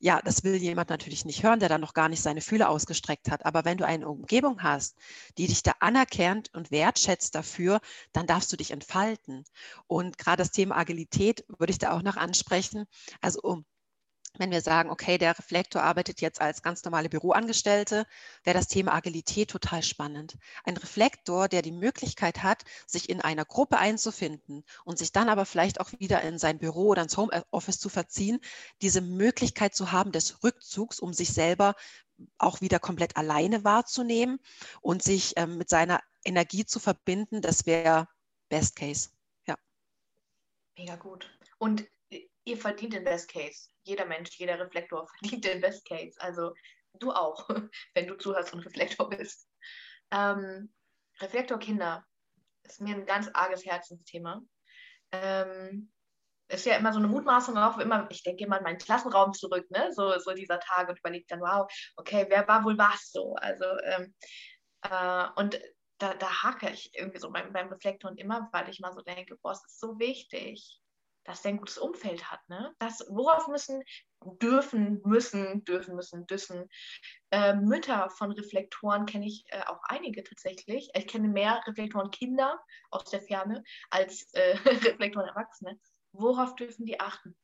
ja, 0.00 0.20
das 0.22 0.44
will 0.44 0.56
jemand 0.56 0.88
natürlich 0.90 1.24
nicht 1.26 1.42
hören, 1.42 1.60
der 1.60 1.68
dann 1.68 1.80
noch 1.82 1.94
gar 1.94 2.08
nicht 2.08 2.22
seine 2.22 2.40
Fühle 2.40 2.68
ausgestreckt 2.68 3.30
hat. 3.30 3.44
Aber 3.46 3.64
wenn 3.66 3.76
du 3.78 3.86
eine 3.86 4.08
Umgebung 4.08 4.62
hast, 4.62 4.96
die 5.38 5.46
dich 5.46 5.62
da 5.62 5.72
anerkennt 5.80 6.52
und 6.54 6.70
wertschätzt 6.70 7.34
dafür, 7.34 7.80
dann 8.12 8.26
darfst 8.26 8.50
du 8.52 8.56
dich 8.56 8.70
entfalten. 8.70 9.44
Und 9.86 10.18
gerade 10.18 10.38
das 10.38 10.52
Thema 10.52 10.76
Agilität 10.78 11.44
würde 11.48 11.70
ich 11.72 11.78
da 11.78 11.92
auch 11.92 12.02
noch 12.02 12.16
ansprechen. 12.16 12.86
Also 13.20 13.40
um 13.42 13.64
wenn 14.38 14.50
wir 14.50 14.60
sagen, 14.60 14.90
okay, 14.90 15.18
der 15.18 15.38
Reflektor 15.38 15.82
arbeitet 15.82 16.20
jetzt 16.20 16.40
als 16.40 16.62
ganz 16.62 16.84
normale 16.84 17.08
Büroangestellte, 17.08 18.06
wäre 18.44 18.56
das 18.56 18.68
Thema 18.68 18.94
Agilität 18.94 19.50
total 19.50 19.82
spannend. 19.82 20.38
Ein 20.64 20.76
Reflektor, 20.76 21.48
der 21.48 21.62
die 21.62 21.72
Möglichkeit 21.72 22.42
hat, 22.42 22.64
sich 22.86 23.08
in 23.08 23.20
einer 23.20 23.44
Gruppe 23.44 23.78
einzufinden 23.78 24.64
und 24.84 24.98
sich 24.98 25.12
dann 25.12 25.28
aber 25.28 25.44
vielleicht 25.46 25.80
auch 25.80 25.90
wieder 25.98 26.22
in 26.22 26.38
sein 26.38 26.58
Büro 26.58 26.88
oder 26.88 27.02
ins 27.02 27.16
Homeoffice 27.16 27.80
zu 27.80 27.88
verziehen, 27.88 28.40
diese 28.82 29.00
Möglichkeit 29.00 29.74
zu 29.74 29.92
haben 29.92 30.12
des 30.12 30.42
Rückzugs, 30.42 31.00
um 31.00 31.12
sich 31.12 31.32
selber 31.32 31.74
auch 32.38 32.60
wieder 32.60 32.78
komplett 32.78 33.16
alleine 33.16 33.64
wahrzunehmen 33.64 34.40
und 34.80 35.02
sich 35.02 35.34
ähm, 35.36 35.58
mit 35.58 35.68
seiner 35.68 36.00
Energie 36.24 36.66
zu 36.66 36.78
verbinden, 36.78 37.40
das 37.40 37.66
wäre 37.66 38.08
Best 38.48 38.76
Case. 38.76 39.10
Ja. 39.46 39.56
Mega 40.76 40.96
gut. 40.96 41.30
Und 41.58 41.86
ihr 42.44 42.56
verdient 42.56 42.92
den 42.92 43.04
Best 43.04 43.30
Case. 43.30 43.68
Jeder 43.84 44.06
Mensch, 44.06 44.30
jeder 44.38 44.58
Reflektor 44.58 45.06
verdient 45.20 45.44
den 45.44 45.60
Best 45.60 45.86
Case. 45.86 46.20
Also 46.20 46.52
du 46.94 47.12
auch, 47.12 47.48
wenn 47.94 48.06
du 48.06 48.16
zuhörst 48.16 48.52
und 48.52 48.60
Reflektor 48.60 49.08
bist. 49.08 49.48
Ähm, 50.10 50.72
Reflektorkinder 51.20 52.04
ist 52.62 52.80
mir 52.80 52.94
ein 52.94 53.06
ganz 53.06 53.28
arges 53.32 53.64
Herzensthema. 53.64 54.42
Ähm, 55.12 55.92
ist 56.48 56.66
ja 56.66 56.76
immer 56.76 56.92
so 56.92 56.98
eine 56.98 57.08
Mutmaßung 57.08 57.56
auch, 57.56 57.78
immer, 57.78 58.08
ich 58.10 58.22
denke 58.22 58.44
immer 58.44 58.58
an 58.58 58.64
meinen 58.64 58.78
Klassenraum 58.78 59.32
zurück, 59.32 59.70
ne? 59.70 59.92
so, 59.92 60.18
so 60.18 60.32
dieser 60.32 60.58
Tag 60.58 60.88
und 60.88 60.98
überlege 60.98 61.26
dann, 61.28 61.40
wow, 61.40 61.70
okay, 61.96 62.26
wer 62.28 62.46
war 62.48 62.64
wohl 62.64 62.76
was 62.76 63.12
so? 63.12 63.34
Also, 63.34 63.64
ähm, 63.84 64.14
äh, 64.82 65.28
und 65.36 65.60
da, 65.98 66.14
da 66.14 66.42
hake 66.42 66.70
ich 66.70 66.90
irgendwie 66.94 67.18
so 67.18 67.30
beim, 67.30 67.52
beim 67.52 67.68
Reflektor 67.68 68.10
und 68.10 68.18
immer, 68.18 68.48
weil 68.52 68.68
ich 68.68 68.80
mal 68.80 68.92
so 68.92 69.00
denke, 69.02 69.36
boah, 69.42 69.52
es 69.52 69.64
ist 69.64 69.78
so 69.78 69.98
wichtig, 69.98 70.79
dass 71.24 71.42
der 71.42 71.52
ein 71.52 71.58
gutes 71.58 71.78
Umfeld 71.78 72.30
hat. 72.30 72.40
Ne? 72.48 72.74
Das, 72.78 73.04
worauf 73.08 73.48
müssen, 73.48 73.82
dürfen, 74.24 75.00
müssen, 75.04 75.64
dürfen, 75.64 75.94
müssen, 75.94 76.26
düssen. 76.26 76.68
Äh, 77.30 77.54
Mütter 77.54 78.10
von 78.10 78.32
Reflektoren 78.32 79.06
kenne 79.06 79.26
ich 79.26 79.44
äh, 79.48 79.62
auch 79.66 79.80
einige 79.84 80.22
tatsächlich. 80.22 80.90
Ich 80.94 81.06
kenne 81.06 81.28
mehr 81.28 81.62
Reflektoren 81.66 82.10
Kinder 82.10 82.58
aus 82.90 83.04
der 83.04 83.22
Ferne 83.22 83.62
als 83.90 84.32
äh, 84.34 84.56
Reflektoren 84.64 85.28
Erwachsene. 85.28 85.78
Worauf 86.12 86.56
dürfen 86.56 86.86
die 86.86 86.98
achten? 87.00 87.36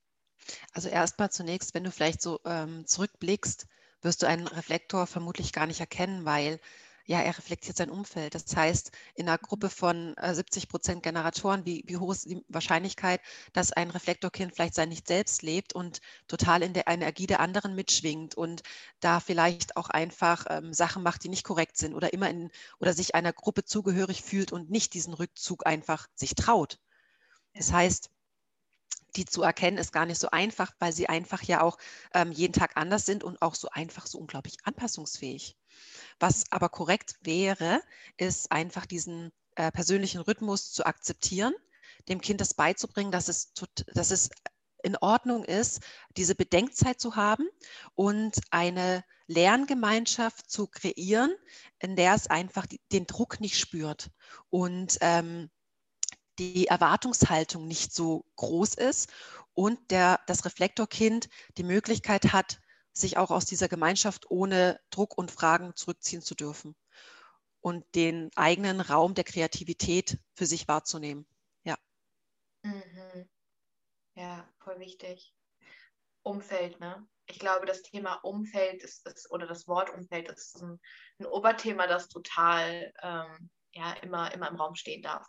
Also 0.73 0.88
erstmal 0.88 1.30
zunächst, 1.30 1.75
wenn 1.75 1.85
du 1.85 1.90
vielleicht 1.90 2.21
so 2.21 2.40
ähm, 2.45 2.87
zurückblickst, 2.87 3.66
wirst 4.02 4.23
du 4.23 4.26
einen 4.26 4.47
Reflektor 4.47 5.06
vermutlich 5.06 5.52
gar 5.52 5.66
nicht 5.66 5.80
erkennen, 5.80 6.25
weil 6.25 6.61
ja, 7.07 7.21
er 7.21 7.39
reflektiert 7.39 7.77
sein 7.77 7.91
Umfeld. 7.91 8.35
Das 8.35 8.45
heißt, 8.55 8.91
in 9.15 9.29
einer 9.29 9.39
Gruppe 9.39 9.71
von 9.71 10.15
70 10.21 10.65
äh, 10.65 10.67
Prozent 10.67 11.03
Generatoren, 11.03 11.65
wie, 11.65 11.85
wie 11.87 11.97
hoch 11.97 12.13
ist 12.13 12.27
die 12.27 12.45
Wahrscheinlichkeit, 12.49 13.21
dass 13.53 13.73
ein 13.73 13.91
Reflektorkind 13.91 14.55
vielleicht 14.55 14.75
sein 14.75 14.89
Nicht 14.89 15.07
selbst 15.07 15.43
lebt 15.43 15.73
und 15.73 16.01
total 16.27 16.63
in 16.63 16.75
der 16.75 16.89
Energie 16.89 17.27
der 17.27 17.41
anderen 17.41 17.75
mitschwingt 17.77 18.35
und 18.35 18.63
da 19.01 19.21
vielleicht 19.21 19.77
auch 19.77 19.89
einfach 19.89 20.47
ähm, 20.51 20.73
Sachen 20.73 21.03
macht, 21.05 21.23
die 21.23 21.29
nicht 21.29 21.45
korrekt 21.45 21.77
sind 21.77 21.95
oder 21.95 22.13
immer 22.13 22.29
in 22.29 22.51
oder 22.81 22.93
sich 22.93 23.15
einer 23.15 23.33
Gruppe 23.33 23.65
zugehörig 23.65 24.23
fühlt 24.23 24.53
und 24.53 24.71
nicht 24.71 24.95
diesen 24.95 25.15
Rückzug 25.15 25.65
einfach 25.67 26.09
sich 26.17 26.35
traut. 26.35 26.79
Das 27.55 27.73
heißt, 27.73 28.11
die 29.17 29.25
zu 29.25 29.43
erkennen, 29.43 29.79
ist 29.79 29.93
gar 29.93 30.07
nicht 30.07 30.21
so 30.21 30.31
einfach, 30.31 30.73
weil 30.79 30.93
sie 30.93 31.09
einfach 31.09 31.43
ja 31.43 31.62
auch 31.62 31.79
ähm, 32.15 32.33
jeden 32.33 32.53
Tag 32.53 32.76
anders 32.76 33.07
sind 33.07 33.25
und 33.25 33.41
auch 33.41 33.55
so 33.55 33.69
einfach 33.71 34.07
so 34.07 34.19
unglaublich 34.19 34.57
anpassungsfähig. 34.65 35.57
Was 36.19 36.45
aber 36.50 36.69
korrekt 36.69 37.17
wäre, 37.23 37.81
ist 38.17 38.53
einfach 38.53 38.87
diesen 38.87 39.33
äh, 39.57 39.71
persönlichen 39.73 40.21
Rhythmus 40.21 40.73
zu 40.73 40.85
akzeptieren, 40.85 41.55
dem 42.09 42.21
Kind 42.21 42.41
das 42.41 42.55
beizubringen, 42.55 43.11
dass 43.11 43.29
es, 43.29 43.53
dass 43.95 44.11
es 44.11 44.31
in 44.83 44.97
Ordnung 44.97 45.45
ist, 45.45 45.81
diese 46.17 46.35
Bedenkzeit 46.35 47.00
zu 47.00 47.17
haben 47.17 47.49
und 47.95 48.38
eine 48.50 49.03
Lerngemeinschaft 49.26 50.49
zu 50.49 50.69
kreieren, 50.69 51.35
in 51.81 51.97
der 51.97 52.15
es 52.15 52.29
einfach 52.29 52.67
die, 52.67 52.81
den 52.93 53.07
Druck 53.07 53.41
nicht 53.41 53.59
spürt 53.59 54.11
und 54.50 54.99
ähm, 55.00 55.50
die 56.38 56.66
Erwartungshaltung 56.66 57.66
nicht 57.66 57.93
so 57.95 58.25
groß 58.37 58.75
ist 58.75 59.12
und 59.55 59.90
der, 59.90 60.21
das 60.26 60.45
Reflektorkind 60.45 61.28
die 61.57 61.64
Möglichkeit 61.64 62.33
hat, 62.33 62.61
sich 62.93 63.16
auch 63.16 63.31
aus 63.31 63.45
dieser 63.45 63.69
Gemeinschaft 63.69 64.31
ohne 64.31 64.81
Druck 64.90 65.19
und 65.19 65.31
Fragen 65.31 65.75
zurückziehen 65.76 66.23
zu 66.23 66.35
dürfen 66.35 66.75
und 67.61 67.85
den 67.95 68.31
eigenen 68.37 68.81
Raum 68.81 69.14
der 69.14 69.25
Kreativität 69.25 70.19
für 70.35 70.47
sich 70.47 70.69
wahrzunehmen. 70.69 71.26
Ja. 71.64 71.76
Mhm. 72.62 73.28
Ja, 74.14 74.49
voll 74.59 74.78
wichtig. 74.78 75.35
Umfeld, 76.23 76.81
ne? 76.81 77.07
Ich 77.26 77.38
glaube, 77.38 77.66
das 77.66 77.83
Thema 77.83 78.14
Umfeld 78.23 78.83
ist, 78.83 79.07
ist 79.07 79.31
oder 79.31 79.47
das 79.47 79.66
Wort 79.66 79.90
Umfeld 79.90 80.28
ist 80.28 80.62
ein, 80.62 80.81
ein 81.19 81.26
Oberthema, 81.26 81.87
das 81.87 82.09
total 82.09 82.93
ähm, 83.02 83.50
ja, 83.73 83.93
immer, 84.02 84.33
immer 84.33 84.49
im 84.49 84.57
Raum 84.57 84.75
stehen 84.75 85.02
darf. 85.02 85.26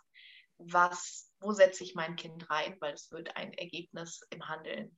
Was, 0.58 1.30
wo 1.40 1.52
setze 1.52 1.84
ich 1.84 1.94
mein 1.94 2.16
Kind 2.16 2.50
rein? 2.50 2.76
Weil 2.80 2.94
es 2.94 3.10
wird 3.10 3.36
ein 3.36 3.52
Ergebnis 3.52 4.20
im 4.30 4.48
Handeln 4.48 4.96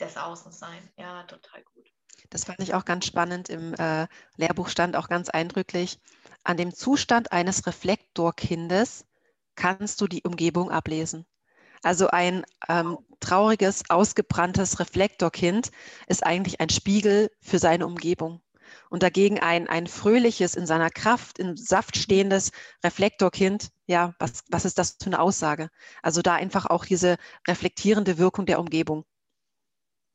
des 0.00 0.16
Außens 0.16 0.58
sein. 0.58 0.90
Ja, 0.96 1.22
total 1.24 1.62
gut. 1.74 1.88
Das 2.30 2.44
fand 2.44 2.60
ich 2.60 2.74
auch 2.74 2.84
ganz 2.84 3.06
spannend. 3.06 3.48
Im 3.48 3.74
äh, 3.74 4.06
Lehrbuch 4.36 4.68
stand 4.68 4.96
auch 4.96 5.08
ganz 5.08 5.28
eindrücklich, 5.28 5.98
an 6.44 6.56
dem 6.56 6.74
Zustand 6.74 7.32
eines 7.32 7.66
Reflektorkindes 7.66 9.06
kannst 9.54 10.00
du 10.00 10.06
die 10.06 10.22
Umgebung 10.22 10.70
ablesen. 10.70 11.26
Also 11.82 12.08
ein 12.08 12.44
ähm, 12.68 12.98
trauriges, 13.20 13.88
ausgebranntes 13.88 14.80
Reflektorkind 14.80 15.70
ist 16.06 16.24
eigentlich 16.24 16.60
ein 16.60 16.70
Spiegel 16.70 17.30
für 17.40 17.58
seine 17.58 17.86
Umgebung. 17.86 18.40
Und 18.90 19.02
dagegen 19.02 19.38
ein, 19.40 19.68
ein 19.68 19.86
fröhliches, 19.86 20.54
in 20.54 20.66
seiner 20.66 20.90
Kraft, 20.90 21.38
im 21.38 21.56
Saft 21.56 21.96
stehendes 21.96 22.52
Reflektorkind, 22.84 23.70
ja, 23.86 24.14
was, 24.18 24.44
was 24.48 24.64
ist 24.64 24.78
das 24.78 24.96
für 25.00 25.06
eine 25.06 25.20
Aussage? 25.20 25.70
Also 26.02 26.22
da 26.22 26.34
einfach 26.34 26.66
auch 26.66 26.84
diese 26.84 27.16
reflektierende 27.46 28.18
Wirkung 28.18 28.46
der 28.46 28.60
Umgebung. 28.60 29.04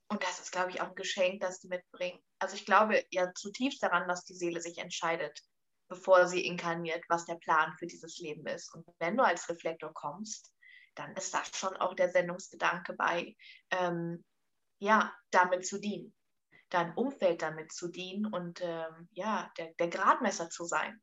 Und 0.10 0.24
das 0.24 0.40
ist, 0.40 0.52
glaube 0.52 0.70
ich, 0.70 0.82
auch 0.82 0.90
ein 0.90 0.96
Geschenk, 0.96 1.42
das 1.42 1.60
die 1.60 1.68
mitbringen. 1.68 2.20
Also 2.40 2.56
ich 2.56 2.66
glaube 2.66 3.04
ja 3.10 3.34
zutiefst 3.34 3.82
daran, 3.82 4.08
dass 4.08 4.26
die 4.26 4.36
Seele 4.36 4.62
sich 4.62 4.78
entscheidet, 4.78 5.42
bevor 5.90 6.28
sie 6.28 6.46
inkarniert, 6.46 7.04
was 7.10 7.26
der 7.26 7.36
Plan 7.36 7.74
für 7.80 7.88
dieses 7.88 8.20
Leben 8.20 8.46
ist. 8.46 8.74
Und 8.74 8.86
wenn 9.00 9.18
du 9.18 9.24
als 9.24 9.50
Reflektor 9.50 9.94
kommst, 9.94 10.52
dann 10.96 11.16
ist 11.16 11.34
das 11.34 11.50
schon 11.58 11.76
auch 11.78 11.96
der 11.96 12.10
Sendungsgedanke 12.10 12.94
bei, 12.94 13.36
ähm, 13.72 14.24
ja, 14.80 15.14
damit 15.32 15.66
zu 15.66 15.80
dienen, 15.80 16.14
dein 16.74 16.94
Umfeld 16.96 17.42
damit 17.42 17.72
zu 17.72 17.88
dienen 17.88 18.26
und 18.26 18.62
ähm, 18.62 19.08
ja, 19.12 19.52
der, 19.58 19.74
der 19.76 19.90
Gradmesser 19.90 20.50
zu 20.50 20.66
sein 20.66 21.02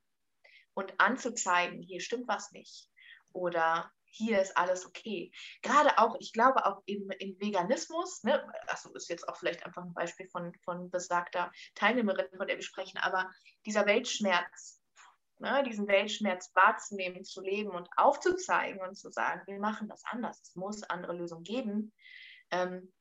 und 0.74 0.98
anzuzeigen, 0.98 1.80
hier 1.82 2.00
stimmt 2.00 2.26
was 2.28 2.50
nicht. 2.52 2.88
Oder 3.32 3.92
hier 4.06 4.40
ist 4.40 4.56
alles 4.56 4.84
okay. 4.84 5.30
Gerade 5.62 5.98
auch, 5.98 6.16
ich 6.18 6.32
glaube 6.32 6.66
auch 6.66 6.82
im, 6.86 7.10
im 7.20 7.40
Veganismus, 7.40 8.24
ne, 8.24 8.44
also 8.66 8.92
ist 8.94 9.08
jetzt 9.08 9.28
auch 9.28 9.36
vielleicht 9.36 9.64
einfach 9.64 9.82
ein 9.82 9.94
Beispiel 9.94 10.26
von, 10.28 10.52
von 10.64 10.90
besagter 10.90 11.52
Teilnehmerin, 11.76 12.26
von 12.36 12.48
der 12.48 12.56
wir 12.56 12.64
sprechen, 12.64 12.98
aber 12.98 13.30
dieser 13.64 13.86
Weltschmerz, 13.86 14.82
ne, 15.38 15.62
diesen 15.62 15.86
Weltschmerz 15.86 16.50
wahrzunehmen, 16.54 17.24
zu 17.24 17.40
leben 17.40 17.70
und 17.70 17.88
aufzuzeigen 17.96 18.80
und 18.80 18.96
zu 18.96 19.10
sagen, 19.10 19.42
wir 19.46 19.60
machen 19.60 19.88
das 19.88 20.02
anders, 20.04 20.40
es 20.42 20.56
muss 20.56 20.82
andere 20.82 21.12
Lösungen 21.12 21.44
geben. 21.44 21.92
Ähm, 22.50 22.92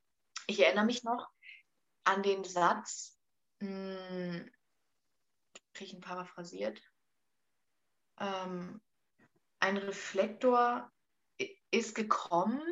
ich 0.46 0.64
erinnere 0.64 0.86
mich 0.86 1.04
noch 1.04 1.28
an 2.10 2.24
den 2.24 2.44
Satz, 2.44 3.20
hm, 3.62 4.52
kriege 5.74 5.86
ich 5.86 5.94
ihn 5.94 6.02
paraphrasiert, 6.02 6.82
ähm, 8.20 8.82
ein 9.60 9.78
Reflektor 9.78 10.92
ist 11.70 11.94
gekommen, 11.94 12.64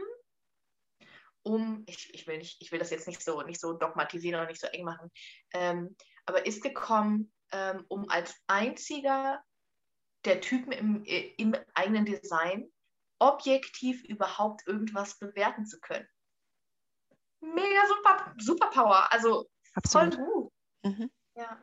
um, 1.44 1.84
ich, 1.88 2.14
ich, 2.16 2.26
will 2.26 2.40
nicht, 2.40 2.62
ich 2.62 2.72
will 2.72 2.80
das 2.80 2.90
jetzt 2.90 3.08
nicht 3.08 3.24
so, 3.24 3.44
nicht 3.44 3.62
so 3.62 3.74
dogmatisieren 3.74 4.40
oder 4.40 4.50
nicht 4.50 4.60
so 4.60 4.68
eng 4.68 4.84
machen, 4.84 5.12
ähm, 5.54 5.96
aber 6.26 6.48
ist 6.48 6.64
gekommen, 6.64 7.32
ähm, 7.52 7.86
um 7.90 8.10
als 8.10 8.36
einziger 8.48 9.42
der 10.26 10.42
Typen 10.42 10.72
im, 10.72 11.04
im 11.06 11.56
eigenen 11.76 12.06
Design 12.06 12.74
objektiv 13.20 14.04
überhaupt 14.04 14.66
irgendwas 14.66 15.20
bewerten 15.20 15.68
zu 15.68 15.80
können. 15.80 16.08
Mega 17.42 17.88
super, 17.88 18.34
super 18.38 18.70
Power. 18.70 19.12
Also 19.12 19.48
Absolut. 19.76 20.16
voll 20.16 20.26
gut. 20.26 20.54
Mhm. 20.84 21.12
Ja. 21.36 21.58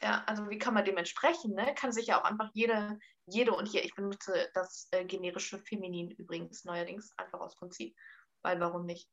Ja, 0.00 0.22
also 0.26 0.48
wie 0.48 0.58
kann 0.58 0.74
man 0.74 0.84
dem 0.84 0.96
entsprechen? 0.96 1.54
Ne? 1.54 1.74
Kann 1.74 1.90
sich 1.90 2.06
ja 2.06 2.20
auch 2.20 2.24
einfach 2.24 2.50
jede, 2.54 2.98
jede 3.26 3.52
und 3.52 3.66
hier, 3.66 3.84
ich 3.84 3.94
benutze 3.94 4.48
das 4.54 4.86
äh, 4.92 5.04
generische 5.04 5.58
Feminin 5.58 6.10
übrigens 6.12 6.64
neuerdings, 6.64 7.12
einfach 7.16 7.40
aus 7.40 7.56
Prinzip, 7.56 7.96
weil 8.42 8.60
warum 8.60 8.86
nicht? 8.86 9.10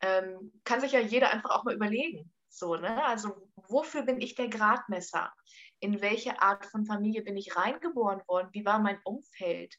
Ähm, 0.00 0.52
kann 0.62 0.80
sich 0.80 0.92
ja 0.92 1.00
jeder 1.00 1.30
einfach 1.30 1.50
auch 1.50 1.64
mal 1.64 1.74
überlegen. 1.74 2.32
So, 2.48 2.76
ne? 2.76 3.04
Also 3.04 3.50
wofür 3.56 4.02
bin 4.02 4.20
ich 4.20 4.36
der 4.36 4.48
Gradmesser? 4.48 5.32
In 5.80 6.00
welche 6.00 6.40
Art 6.40 6.66
von 6.66 6.86
Familie 6.86 7.22
bin 7.22 7.36
ich 7.36 7.56
reingeboren 7.56 8.22
worden? 8.28 8.48
Wie 8.52 8.64
war 8.64 8.78
mein 8.78 9.00
Umfeld? 9.04 9.74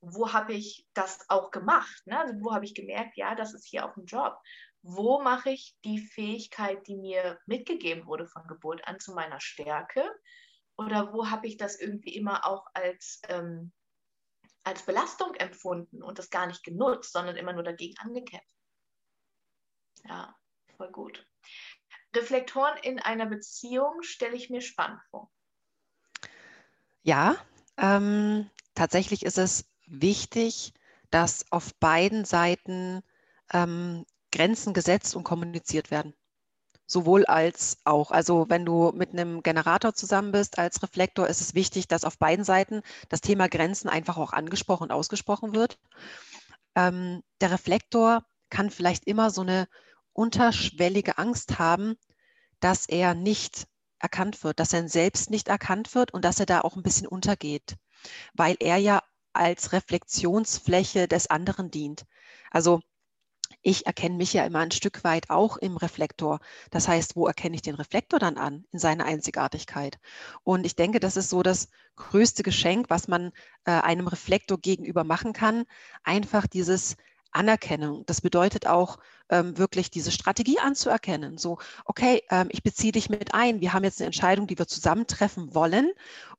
Wo 0.00 0.32
habe 0.32 0.52
ich 0.52 0.86
das 0.94 1.28
auch 1.28 1.50
gemacht? 1.50 2.02
Ne? 2.06 2.18
Also 2.18 2.34
wo 2.40 2.54
habe 2.54 2.64
ich 2.64 2.74
gemerkt, 2.74 3.16
ja, 3.16 3.34
das 3.34 3.52
ist 3.52 3.66
hier 3.66 3.84
auch 3.84 3.96
ein 3.96 4.06
Job 4.06 4.38
wo 4.86 5.22
mache 5.22 5.50
ich 5.50 5.74
die 5.82 5.98
Fähigkeit, 5.98 6.86
die 6.86 6.96
mir 6.96 7.40
mitgegeben 7.46 8.06
wurde 8.06 8.26
von 8.26 8.46
Geburt 8.46 8.86
an, 8.86 9.00
zu 9.00 9.14
meiner 9.14 9.40
Stärke? 9.40 10.04
Oder 10.76 11.14
wo 11.14 11.30
habe 11.30 11.46
ich 11.46 11.56
das 11.56 11.80
irgendwie 11.80 12.14
immer 12.14 12.46
auch 12.46 12.66
als, 12.74 13.22
ähm, 13.28 13.72
als 14.62 14.84
Belastung 14.84 15.34
empfunden 15.36 16.02
und 16.02 16.18
das 16.18 16.28
gar 16.28 16.46
nicht 16.46 16.62
genutzt, 16.64 17.12
sondern 17.12 17.36
immer 17.36 17.54
nur 17.54 17.62
dagegen 17.62 17.96
angekämpft? 17.98 18.46
Ja, 20.04 20.36
voll 20.76 20.92
gut. 20.92 21.26
Reflektoren 22.14 22.76
in 22.82 22.98
einer 23.00 23.26
Beziehung 23.26 24.02
stelle 24.02 24.36
ich 24.36 24.50
mir 24.50 24.60
spannend 24.60 25.00
vor. 25.10 25.32
Ja, 27.02 27.36
ähm, 27.78 28.50
tatsächlich 28.74 29.24
ist 29.24 29.38
es 29.38 29.64
wichtig, 29.86 30.74
dass 31.10 31.50
auf 31.50 31.74
beiden 31.76 32.26
Seiten 32.26 33.02
ähm, 33.50 34.04
Grenzen 34.34 34.74
gesetzt 34.74 35.14
und 35.14 35.24
kommuniziert 35.24 35.90
werden. 35.90 36.14
Sowohl 36.86 37.24
als 37.24 37.78
auch. 37.84 38.10
Also 38.10 38.46
wenn 38.48 38.66
du 38.66 38.92
mit 38.94 39.12
einem 39.12 39.42
Generator 39.42 39.94
zusammen 39.94 40.32
bist 40.32 40.58
als 40.58 40.82
Reflektor, 40.82 41.28
ist 41.28 41.40
es 41.40 41.54
wichtig, 41.54 41.88
dass 41.88 42.04
auf 42.04 42.18
beiden 42.18 42.44
Seiten 42.44 42.82
das 43.08 43.20
Thema 43.20 43.48
Grenzen 43.48 43.88
einfach 43.88 44.18
auch 44.18 44.32
angesprochen 44.32 44.84
und 44.84 44.92
ausgesprochen 44.92 45.54
wird. 45.54 45.78
Ähm, 46.74 47.22
der 47.40 47.52
Reflektor 47.52 48.24
kann 48.50 48.70
vielleicht 48.70 49.06
immer 49.06 49.30
so 49.30 49.40
eine 49.40 49.68
unterschwellige 50.12 51.16
Angst 51.16 51.58
haben, 51.58 51.94
dass 52.60 52.86
er 52.86 53.14
nicht 53.14 53.66
erkannt 53.98 54.44
wird, 54.44 54.60
dass 54.60 54.72
er 54.72 54.88
selbst 54.88 55.30
nicht 55.30 55.48
erkannt 55.48 55.94
wird 55.94 56.12
und 56.12 56.24
dass 56.24 56.40
er 56.40 56.46
da 56.46 56.60
auch 56.60 56.76
ein 56.76 56.82
bisschen 56.82 57.06
untergeht, 57.06 57.76
weil 58.34 58.56
er 58.60 58.76
ja 58.76 59.02
als 59.32 59.72
Reflexionsfläche 59.72 61.08
des 61.08 61.28
anderen 61.28 61.70
dient. 61.70 62.04
Also 62.50 62.80
ich 63.64 63.86
erkenne 63.86 64.16
mich 64.16 64.34
ja 64.34 64.44
immer 64.44 64.60
ein 64.60 64.70
Stück 64.70 65.02
weit 65.04 65.30
auch 65.30 65.56
im 65.56 65.76
Reflektor. 65.78 66.38
Das 66.70 66.86
heißt, 66.86 67.16
wo 67.16 67.26
erkenne 67.26 67.56
ich 67.56 67.62
den 67.62 67.74
Reflektor 67.74 68.20
dann 68.20 68.36
an? 68.36 68.66
In 68.72 68.78
seiner 68.78 69.06
Einzigartigkeit. 69.06 69.98
Und 70.44 70.66
ich 70.66 70.76
denke, 70.76 71.00
das 71.00 71.16
ist 71.16 71.30
so 71.30 71.42
das 71.42 71.68
größte 71.96 72.42
Geschenk, 72.42 72.90
was 72.90 73.08
man 73.08 73.32
äh, 73.64 73.72
einem 73.72 74.06
Reflektor 74.06 74.58
gegenüber 74.58 75.02
machen 75.02 75.32
kann. 75.32 75.64
Einfach 76.04 76.46
dieses 76.46 76.96
Anerkennung. 77.32 78.04
Das 78.06 78.20
bedeutet 78.20 78.66
auch 78.66 78.98
ähm, 79.30 79.56
wirklich 79.56 79.90
diese 79.90 80.12
Strategie 80.12 80.58
anzuerkennen. 80.58 81.38
So, 81.38 81.58
okay, 81.86 82.22
ähm, 82.30 82.48
ich 82.50 82.62
beziehe 82.62 82.92
dich 82.92 83.08
mit 83.08 83.32
ein. 83.32 83.62
Wir 83.62 83.72
haben 83.72 83.84
jetzt 83.84 84.00
eine 84.00 84.06
Entscheidung, 84.06 84.46
die 84.46 84.58
wir 84.58 84.66
zusammen 84.66 85.06
treffen 85.06 85.54
wollen. 85.54 85.90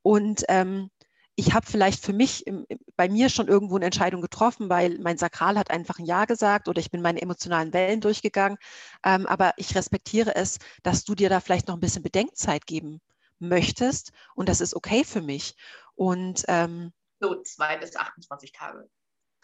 Und 0.03 0.45
ähm, 0.47 0.91
ich 1.35 1.53
habe 1.53 1.65
vielleicht 1.65 2.03
für 2.03 2.13
mich 2.13 2.47
im, 2.47 2.65
bei 2.95 3.09
mir 3.09 3.29
schon 3.29 3.47
irgendwo 3.47 3.75
eine 3.75 3.85
Entscheidung 3.85 4.21
getroffen, 4.21 4.69
weil 4.69 4.99
mein 4.99 5.17
Sakral 5.17 5.57
hat 5.57 5.69
einfach 5.69 5.99
ein 5.99 6.05
Ja 6.05 6.25
gesagt 6.25 6.67
oder 6.67 6.79
ich 6.79 6.91
bin 6.91 7.01
meine 7.01 7.21
emotionalen 7.21 7.73
Wellen 7.73 8.01
durchgegangen. 8.01 8.57
Ähm, 9.03 9.25
aber 9.25 9.53
ich 9.57 9.75
respektiere 9.75 10.35
es, 10.35 10.59
dass 10.83 11.03
du 11.03 11.13
dir 11.13 11.29
da 11.29 11.41
vielleicht 11.41 11.67
noch 11.67 11.75
ein 11.75 11.81
bisschen 11.81 12.03
Bedenkzeit 12.03 12.65
geben 12.65 13.01
möchtest 13.39 14.11
und 14.35 14.47
das 14.47 14.61
ist 14.61 14.75
okay 14.75 15.03
für 15.03 15.21
mich. 15.21 15.55
Und 15.95 16.45
ähm, 16.47 16.93
so 17.19 17.41
zwei 17.43 17.77
bis 17.77 17.95
28 17.95 18.51
Tage. 18.51 18.89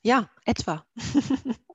Ja, 0.04 0.30
etwa. 0.46 0.86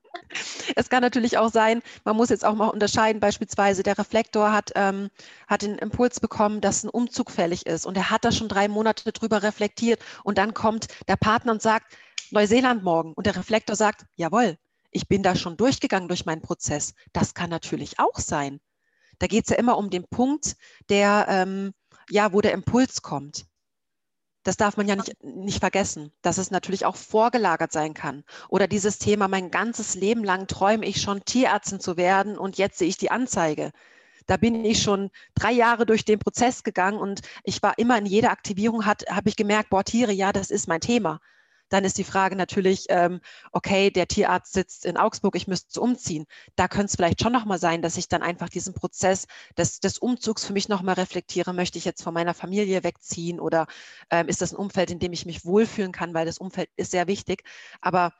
es 0.75 0.89
kann 0.89 1.01
natürlich 1.01 1.37
auch 1.37 1.51
sein, 1.51 1.81
man 2.03 2.15
muss 2.15 2.29
jetzt 2.29 2.45
auch 2.45 2.55
mal 2.55 2.67
unterscheiden, 2.67 3.19
beispielsweise 3.19 3.83
der 3.83 3.97
Reflektor 3.97 4.51
hat, 4.51 4.71
ähm, 4.75 5.09
hat 5.47 5.61
den 5.61 5.77
Impuls 5.77 6.19
bekommen, 6.19 6.61
dass 6.61 6.83
ein 6.83 6.89
Umzug 6.89 7.31
fällig 7.31 7.65
ist 7.65 7.85
und 7.85 7.97
er 7.97 8.09
hat 8.09 8.25
da 8.25 8.31
schon 8.31 8.49
drei 8.49 8.67
Monate 8.67 9.11
drüber 9.11 9.43
reflektiert 9.43 9.99
und 10.23 10.37
dann 10.37 10.53
kommt 10.53 10.87
der 11.07 11.15
Partner 11.17 11.51
und 11.53 11.61
sagt, 11.61 11.93
Neuseeland 12.31 12.83
morgen 12.83 13.13
und 13.13 13.25
der 13.25 13.35
Reflektor 13.35 13.75
sagt, 13.75 14.05
jawohl, 14.15 14.57
ich 14.91 15.07
bin 15.07 15.23
da 15.23 15.35
schon 15.35 15.57
durchgegangen 15.57 16.07
durch 16.07 16.25
meinen 16.25 16.41
Prozess. 16.41 16.93
Das 17.13 17.33
kann 17.33 17.49
natürlich 17.49 17.99
auch 17.99 18.19
sein. 18.19 18.59
Da 19.19 19.27
geht 19.27 19.45
es 19.45 19.49
ja 19.49 19.57
immer 19.57 19.77
um 19.77 19.89
den 19.89 20.07
Punkt, 20.07 20.55
der, 20.89 21.25
ähm, 21.29 21.73
ja, 22.09 22.33
wo 22.33 22.41
der 22.41 22.53
Impuls 22.53 23.01
kommt. 23.01 23.46
Das 24.47 24.55
darf 24.55 24.77
man 24.77 24.87
ja 24.87 24.95
nicht, 24.95 25.21
nicht 25.25 25.59
vergessen, 25.59 26.13
dass 26.21 26.37
es 26.37 26.51
natürlich 26.51 26.85
auch 26.85 26.95
vorgelagert 26.95 27.73
sein 27.73 27.93
kann. 27.93 28.23
Oder 28.47 28.69
dieses 28.69 28.97
Thema, 28.97 29.27
mein 29.27 29.51
ganzes 29.51 29.95
Leben 29.95 30.23
lang 30.23 30.47
träume 30.47 30.85
ich 30.85 31.01
schon 31.01 31.25
Tierärztin 31.25 31.81
zu 31.81 31.97
werden 31.97 32.37
und 32.37 32.57
jetzt 32.57 32.77
sehe 32.77 32.87
ich 32.87 32.95
die 32.95 33.11
Anzeige. 33.11 33.71
Da 34.25 34.37
bin 34.37 34.63
ich 34.63 34.81
schon 34.81 35.09
drei 35.35 35.51
Jahre 35.51 35.85
durch 35.85 36.05
den 36.05 36.19
Prozess 36.19 36.63
gegangen 36.63 36.97
und 36.97 37.19
ich 37.43 37.61
war 37.61 37.77
immer 37.77 37.97
in 37.97 38.05
jeder 38.05 38.31
Aktivierung, 38.31 38.85
habe 38.85 39.01
ich 39.25 39.35
gemerkt, 39.35 39.69
boah, 39.69 39.83
Tiere, 39.83 40.13
ja, 40.13 40.31
das 40.31 40.49
ist 40.49 40.69
mein 40.69 40.79
Thema. 40.79 41.19
Dann 41.69 41.83
ist 41.83 41.97
die 41.97 42.03
Frage 42.03 42.35
natürlich, 42.35 42.85
ähm, 42.89 43.19
okay, 43.51 43.91
der 43.91 44.07
Tierarzt 44.07 44.53
sitzt 44.53 44.85
in 44.85 44.97
Augsburg, 44.97 45.35
ich 45.35 45.47
müsste 45.47 45.81
umziehen. 45.81 46.25
Da 46.55 46.67
könnte 46.67 46.87
es 46.87 46.95
vielleicht 46.95 47.21
schon 47.21 47.33
nochmal 47.33 47.59
sein, 47.59 47.81
dass 47.81 47.97
ich 47.97 48.07
dann 48.07 48.23
einfach 48.23 48.49
diesen 48.49 48.73
Prozess 48.73 49.27
des, 49.57 49.79
des 49.79 49.97
Umzugs 49.97 50.45
für 50.45 50.53
mich 50.53 50.69
nochmal 50.69 50.95
reflektiere. 50.95 51.53
Möchte 51.53 51.77
ich 51.77 51.85
jetzt 51.85 52.03
von 52.03 52.13
meiner 52.13 52.33
Familie 52.33 52.83
wegziehen 52.83 53.39
oder 53.39 53.67
ähm, 54.09 54.27
ist 54.27 54.41
das 54.41 54.53
ein 54.53 54.57
Umfeld, 54.57 54.91
in 54.91 54.99
dem 54.99 55.13
ich 55.13 55.25
mich 55.25 55.45
wohlfühlen 55.45 55.91
kann, 55.91 56.13
weil 56.13 56.25
das 56.25 56.37
Umfeld 56.37 56.69
ist 56.75 56.91
sehr 56.91 57.07
wichtig. 57.07 57.43
Aber 57.81 58.13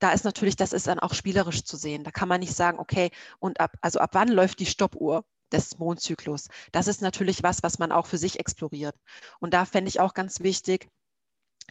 da 0.00 0.12
ist 0.12 0.24
natürlich, 0.24 0.56
das 0.56 0.72
ist 0.72 0.86
dann 0.86 0.98
auch 0.98 1.14
spielerisch 1.14 1.64
zu 1.64 1.76
sehen. 1.76 2.04
Da 2.04 2.10
kann 2.10 2.28
man 2.28 2.40
nicht 2.40 2.54
sagen, 2.54 2.78
okay, 2.78 3.10
und 3.38 3.60
ab, 3.60 3.76
also 3.82 4.00
ab 4.00 4.10
wann 4.14 4.28
läuft 4.28 4.58
die 4.60 4.66
Stoppuhr? 4.66 5.24
des 5.52 5.78
Mondzyklus. 5.78 6.48
Das 6.72 6.86
ist 6.86 7.02
natürlich 7.02 7.42
was, 7.42 7.62
was 7.62 7.78
man 7.78 7.90
auch 7.92 8.06
für 8.06 8.18
sich 8.18 8.38
exploriert. 8.38 8.94
Und 9.40 9.52
da 9.52 9.64
fände 9.64 9.88
ich 9.88 10.00
auch 10.00 10.14
ganz 10.14 10.40
wichtig, 10.40 10.88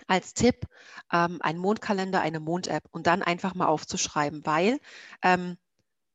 als 0.07 0.33
Tipp 0.33 0.65
ähm, 1.11 1.39
einen 1.41 1.59
Mondkalender, 1.59 2.21
eine 2.21 2.39
Mond-App 2.39 2.83
und 2.91 3.07
dann 3.07 3.21
einfach 3.21 3.55
mal 3.55 3.67
aufzuschreiben, 3.67 4.45
weil 4.45 4.79
ähm, 5.21 5.57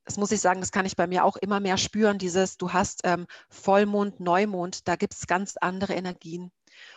das 0.05 0.18
muss 0.18 0.33
ich 0.33 0.40
sagen, 0.40 0.61
das 0.61 0.70
kann 0.70 0.87
ich 0.87 0.97
bei 0.97 1.07
mir 1.07 1.25
auch 1.25 1.37
immer 1.37 1.61
mehr 1.61 1.79
spüren, 1.79 2.18
dieses, 2.18 2.59
du 2.59 2.73
hast 2.73 3.01
ähm, 3.05 3.27
Vollmond, 3.49 4.20
Neumond, 4.20 4.87
da 4.87 4.97
gibt 4.97 5.14
es 5.14 5.27
ganz 5.27 5.57
andere 5.57 5.94
Energien. 5.94 6.53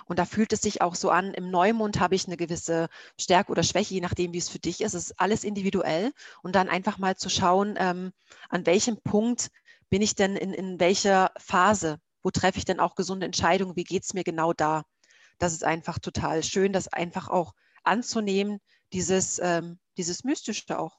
Und 0.05 0.19
da 0.19 0.25
fühlt 0.25 0.51
es 0.53 0.61
sich 0.61 0.81
auch 0.81 0.95
so 0.95 1.09
an, 1.09 1.33
im 1.33 1.49
Neumond 1.51 1.99
habe 1.99 2.15
ich 2.15 2.27
eine 2.27 2.35
gewisse 2.35 2.87
Stärke 3.19 3.51
oder 3.51 3.63
Schwäche, 3.63 3.93
je 3.93 4.01
nachdem, 4.01 4.33
wie 4.33 4.39
es 4.39 4.49
für 4.49 4.59
dich 4.59 4.81
ist. 4.81 4.93
Es 4.93 5.05
ist 5.05 5.19
alles 5.19 5.43
individuell. 5.43 6.11
Und 6.41 6.55
dann 6.55 6.67
einfach 6.67 6.97
mal 6.97 7.15
zu 7.15 7.29
schauen, 7.29 7.75
ähm, 7.77 8.11
an 8.49 8.65
welchem 8.65 8.97
Punkt 9.01 9.49
bin 9.89 10.01
ich 10.01 10.15
denn 10.15 10.35
in, 10.35 10.53
in 10.53 10.79
welcher 10.79 11.31
Phase? 11.37 11.99
Wo 12.23 12.31
treffe 12.31 12.57
ich 12.57 12.65
denn 12.65 12.79
auch 12.79 12.95
gesunde 12.95 13.25
Entscheidungen? 13.25 13.75
Wie 13.75 13.83
geht 13.83 14.03
es 14.03 14.13
mir 14.13 14.23
genau 14.23 14.51
da? 14.51 14.83
Das 15.37 15.53
ist 15.53 15.63
einfach 15.63 15.99
total 15.99 16.43
schön, 16.43 16.73
das 16.73 16.87
einfach 16.87 17.29
auch 17.29 17.53
anzunehmen, 17.83 18.59
dieses, 18.93 19.39
ähm, 19.39 19.79
dieses 19.97 20.23
Mystische 20.23 20.77
auch. 20.77 20.97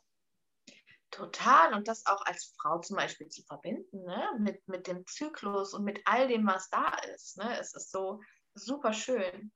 Total. 1.10 1.74
Und 1.74 1.88
das 1.88 2.06
auch 2.06 2.24
als 2.26 2.54
Frau 2.58 2.78
zum 2.80 2.96
Beispiel 2.96 3.28
zu 3.28 3.42
verbinden, 3.42 4.04
ne? 4.04 4.30
mit, 4.38 4.68
mit 4.68 4.86
dem 4.86 5.06
Zyklus 5.06 5.72
und 5.72 5.84
mit 5.84 6.02
all 6.04 6.28
dem, 6.28 6.46
was 6.46 6.68
da 6.68 6.94
ist. 7.14 7.38
Ne? 7.38 7.58
Es 7.58 7.72
ist 7.74 7.90
so 7.90 8.20
super 8.54 8.92
schön. 8.92 9.50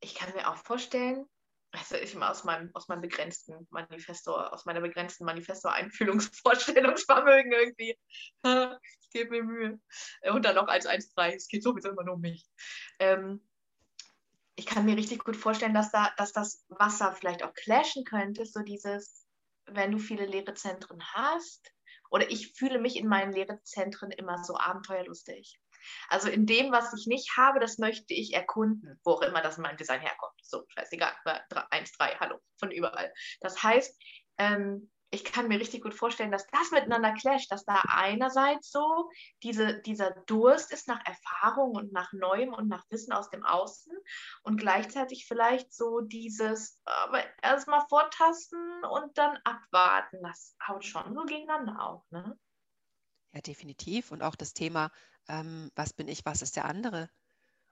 Ich 0.00 0.16
kann 0.16 0.34
mir 0.34 0.50
auch 0.50 0.56
vorstellen, 0.56 1.24
also 1.70 1.94
ich 1.96 2.20
aus 2.20 2.42
meinem, 2.44 2.70
aus 2.74 2.88
meinem 2.88 3.00
begrenzten 3.00 3.66
Manifesto, 3.70 4.36
aus 4.36 4.66
meiner 4.66 4.80
begrenzten 4.80 5.24
Manifesto-Einfühlungsvorstellungsvermögen 5.24 7.52
irgendwie. 7.52 7.96
ich 9.00 9.10
gebe 9.10 9.30
mir 9.30 9.44
Mühe. 9.44 9.80
Und 10.30 10.44
dann 10.44 10.56
noch 10.56 10.68
als 10.68 10.86
1,3. 10.86 11.36
Es 11.36 11.48
geht 11.48 11.62
sowieso 11.62 11.88
immer 11.90 12.04
nur 12.04 12.16
um 12.16 12.20
mich. 12.20 12.44
Ähm, 12.98 13.40
ich 14.56 14.66
kann 14.66 14.84
mir 14.84 14.96
richtig 14.96 15.24
gut 15.24 15.36
vorstellen, 15.36 15.74
dass, 15.74 15.90
da, 15.90 16.12
dass 16.16 16.32
das 16.32 16.64
Wasser 16.68 17.12
vielleicht 17.12 17.42
auch 17.42 17.54
clashen 17.54 18.04
könnte, 18.04 18.44
so 18.44 18.60
dieses, 18.60 19.26
wenn 19.66 19.92
du 19.92 19.98
viele 19.98 20.26
leere 20.26 20.54
Zentren 20.54 21.02
hast. 21.14 21.72
Oder 22.10 22.30
ich 22.30 22.52
fühle 22.52 22.78
mich 22.78 22.96
in 22.96 23.08
meinen 23.08 23.32
leeren 23.32 23.58
Zentren 23.64 24.10
immer 24.10 24.44
so 24.44 24.56
abenteuerlustig. 24.56 25.58
Also 26.08 26.28
in 26.28 26.46
dem, 26.46 26.70
was 26.70 26.92
ich 26.92 27.06
nicht 27.06 27.36
habe, 27.36 27.58
das 27.58 27.78
möchte 27.78 28.14
ich 28.14 28.34
erkunden, 28.34 29.00
wo 29.04 29.12
auch 29.12 29.22
immer 29.22 29.40
das 29.40 29.56
in 29.56 29.62
meinem 29.62 29.78
Design 29.78 30.00
herkommt. 30.00 30.38
So, 30.42 30.64
scheißegal, 30.68 31.12
1, 31.70 31.92
3, 31.92 32.16
hallo, 32.20 32.38
von 32.58 32.70
überall. 32.70 33.12
Das 33.40 33.62
heißt, 33.62 33.98
ähm, 34.38 34.90
ich 35.12 35.24
kann 35.24 35.46
mir 35.46 35.60
richtig 35.60 35.82
gut 35.82 35.94
vorstellen, 35.94 36.32
dass 36.32 36.46
das 36.46 36.70
miteinander 36.70 37.12
clasht, 37.12 37.52
dass 37.52 37.66
da 37.66 37.82
einerseits 37.86 38.70
so 38.70 39.10
diese, 39.42 39.78
dieser 39.82 40.10
Durst 40.26 40.72
ist 40.72 40.88
nach 40.88 41.04
Erfahrung 41.04 41.72
und 41.72 41.92
nach 41.92 42.14
Neuem 42.14 42.54
und 42.54 42.68
nach 42.68 42.84
Wissen 42.88 43.12
aus 43.12 43.28
dem 43.28 43.44
Außen 43.44 43.92
und 44.42 44.56
gleichzeitig 44.56 45.26
vielleicht 45.26 45.72
so 45.72 46.00
dieses 46.00 46.80
aber 46.84 47.22
erstmal 47.42 47.84
vortasten 47.90 48.58
und 48.84 49.18
dann 49.18 49.38
abwarten. 49.44 50.22
Das 50.22 50.56
haut 50.66 50.84
schon 50.84 51.14
so 51.14 51.24
gegeneinander 51.24 51.78
auf, 51.80 52.10
ne? 52.10 52.38
Ja, 53.34 53.40
definitiv. 53.42 54.12
Und 54.12 54.22
auch 54.22 54.34
das 54.34 54.54
Thema, 54.54 54.90
ähm, 55.28 55.70
was 55.74 55.92
bin 55.92 56.08
ich, 56.08 56.24
was 56.24 56.40
ist 56.40 56.56
der 56.56 56.64
andere? 56.64 57.10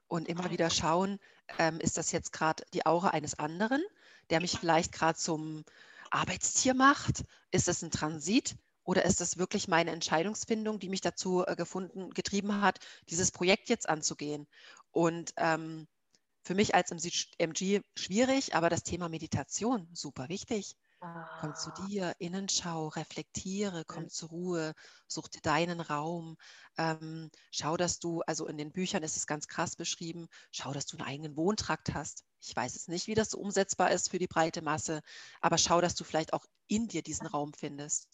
Und 0.07 0.27
immer 0.27 0.51
wieder 0.51 0.69
schauen, 0.69 1.19
ähm, 1.57 1.79
ist 1.79 1.97
das 1.97 2.11
jetzt 2.11 2.33
gerade 2.33 2.63
die 2.73 2.85
Aura 2.85 3.09
eines 3.09 3.39
anderen, 3.39 3.81
der 4.29 4.41
mich 4.41 4.59
vielleicht 4.59 4.91
gerade 4.91 5.17
zum 5.17 5.63
Arbeitstier 6.11 6.73
macht? 6.73 7.23
Ist 7.51 7.67
es 7.67 7.81
ein 7.81 7.91
Transit? 7.91 8.55
Oder 8.83 9.05
ist 9.05 9.21
das 9.21 9.37
wirklich 9.37 9.67
meine 9.67 9.91
Entscheidungsfindung, 9.91 10.79
die 10.79 10.89
mich 10.89 11.01
dazu 11.01 11.45
äh, 11.45 11.55
gefunden, 11.55 12.09
getrieben 12.11 12.61
hat, 12.61 12.79
dieses 13.09 13.31
Projekt 13.31 13.69
jetzt 13.69 13.87
anzugehen? 13.87 14.47
Und 14.91 15.33
ähm, 15.37 15.87
für 16.43 16.55
mich 16.55 16.73
als 16.75 16.91
MG 17.37 17.81
schwierig, 17.95 18.55
aber 18.55 18.69
das 18.69 18.83
Thema 18.83 19.09
Meditation 19.09 19.87
super 19.93 20.29
wichtig. 20.29 20.75
Komm 21.39 21.55
zu 21.55 21.71
ah. 21.71 21.85
dir, 21.87 22.15
Innenschau, 22.19 22.89
reflektiere, 22.89 23.83
komm 23.85 24.07
zur 24.07 24.29
Ruhe, 24.29 24.73
such 25.07 25.29
dir 25.29 25.41
deinen 25.41 25.81
Raum. 25.81 26.37
Ähm, 26.77 27.31
schau, 27.51 27.75
dass 27.75 27.97
du, 27.97 28.21
also 28.27 28.45
in 28.45 28.57
den 28.57 28.71
Büchern 28.71 29.01
ist 29.01 29.17
es 29.17 29.25
ganz 29.25 29.47
krass 29.47 29.75
beschrieben, 29.75 30.27
schau, 30.51 30.73
dass 30.73 30.85
du 30.85 30.97
einen 30.97 31.07
eigenen 31.07 31.35
Wohntrakt 31.35 31.95
hast. 31.95 32.23
Ich 32.39 32.55
weiß 32.55 32.75
es 32.75 32.87
nicht, 32.87 33.07
wie 33.07 33.15
das 33.15 33.31
so 33.31 33.39
umsetzbar 33.39 33.89
ist 33.89 34.11
für 34.11 34.19
die 34.19 34.27
breite 34.27 34.61
Masse, 34.61 35.01
aber 35.41 35.57
schau, 35.57 35.81
dass 35.81 35.95
du 35.95 36.03
vielleicht 36.03 36.33
auch 36.33 36.45
in 36.67 36.87
dir 36.87 37.01
diesen 37.01 37.25
Raum 37.25 37.51
findest. 37.53 38.07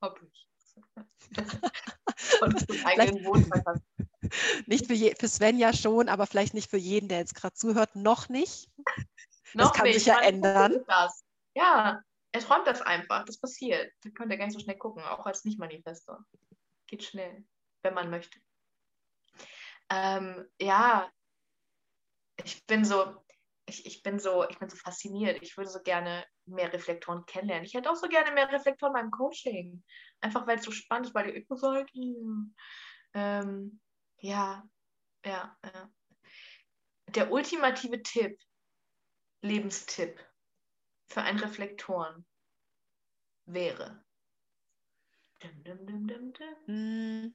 Hoffentlich. 0.00 0.48
Und 2.40 2.70
du 2.70 2.74
einen 2.86 3.00
eigenen 3.00 3.24
Wohntrakt 3.26 3.66
hast. 3.66 3.82
Nicht 4.66 4.86
für, 4.86 4.94
je, 4.94 5.14
für 5.18 5.28
Sven 5.28 5.58
ja 5.58 5.74
schon, 5.74 6.08
aber 6.08 6.26
vielleicht 6.26 6.54
nicht 6.54 6.70
für 6.70 6.76
jeden, 6.76 7.08
der 7.08 7.18
jetzt 7.18 7.34
gerade 7.34 7.54
zuhört, 7.54 7.96
noch 7.96 8.28
nicht. 8.28 8.70
Das 9.54 9.54
noch 9.54 9.72
kann 9.72 9.86
nicht. 9.86 9.94
sich 9.94 10.06
ja 10.06 10.20
ändern. 10.20 10.84
Ja, 11.54 12.02
er 12.32 12.40
träumt 12.40 12.66
das 12.66 12.82
einfach, 12.82 13.24
das 13.24 13.38
passiert. 13.38 13.92
Da 14.02 14.10
könnt 14.10 14.32
ihr 14.32 14.38
gar 14.38 14.46
nicht 14.46 14.54
so 14.54 14.60
schnell 14.60 14.78
gucken, 14.78 15.02
auch 15.02 15.26
als 15.26 15.44
Nicht-Manifestor. 15.44 16.24
Geht 16.86 17.04
schnell, 17.04 17.44
wenn 17.82 17.94
man 17.94 18.10
möchte. 18.10 18.38
Ähm, 19.88 20.46
ja, 20.60 21.10
ich 22.44 22.64
bin 22.66 22.84
so, 22.84 23.16
ich, 23.66 23.84
ich 23.86 24.02
bin 24.02 24.18
so, 24.18 24.48
ich 24.48 24.58
bin 24.58 24.68
so 24.68 24.76
fasziniert. 24.76 25.42
Ich 25.42 25.56
würde 25.56 25.70
so 25.70 25.80
gerne 25.80 26.24
mehr 26.46 26.72
Reflektoren 26.72 27.26
kennenlernen. 27.26 27.66
Ich 27.66 27.74
hätte 27.74 27.90
auch 27.90 27.96
so 27.96 28.08
gerne 28.08 28.32
mehr 28.32 28.50
Reflektoren 28.50 28.92
beim 28.92 29.10
Coaching. 29.10 29.82
Einfach 30.20 30.46
weil 30.46 30.58
es 30.58 30.64
so 30.64 30.70
spannend 30.70 31.08
ist, 31.08 31.14
weil 31.14 31.30
ihr 31.30 31.36
immer 31.36 31.56
seid 31.56 31.90
ähm, 33.12 33.80
ja, 34.18 34.68
ja, 35.24 35.56
ja. 35.64 35.90
Der 37.08 37.32
ultimative 37.32 38.02
Tipp, 38.02 38.38
Lebenstipp 39.42 40.24
für 41.10 41.22
einen 41.22 41.38
Reflektoren 41.38 42.24
wäre? 43.44 44.02
Hm, 46.66 47.34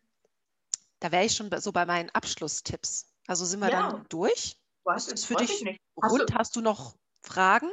da 1.00 1.12
wäre 1.12 1.26
ich 1.26 1.36
schon 1.36 1.50
so 1.60 1.72
bei 1.72 1.86
meinen 1.86 2.10
Abschlusstipps. 2.12 3.14
Also 3.28 3.46
sind 3.46 3.60
wir 3.60 3.70
ja. 3.70 3.92
dann 3.92 4.06
durch? 4.10 4.58
Was 4.84 5.08
ist 5.08 5.26
für 5.26 5.36
dich 5.36 5.64
rund? 5.98 6.32
Hast, 6.32 6.36
hast 6.36 6.56
du 6.56 6.62
noch 6.62 6.96
Fragen? 7.22 7.70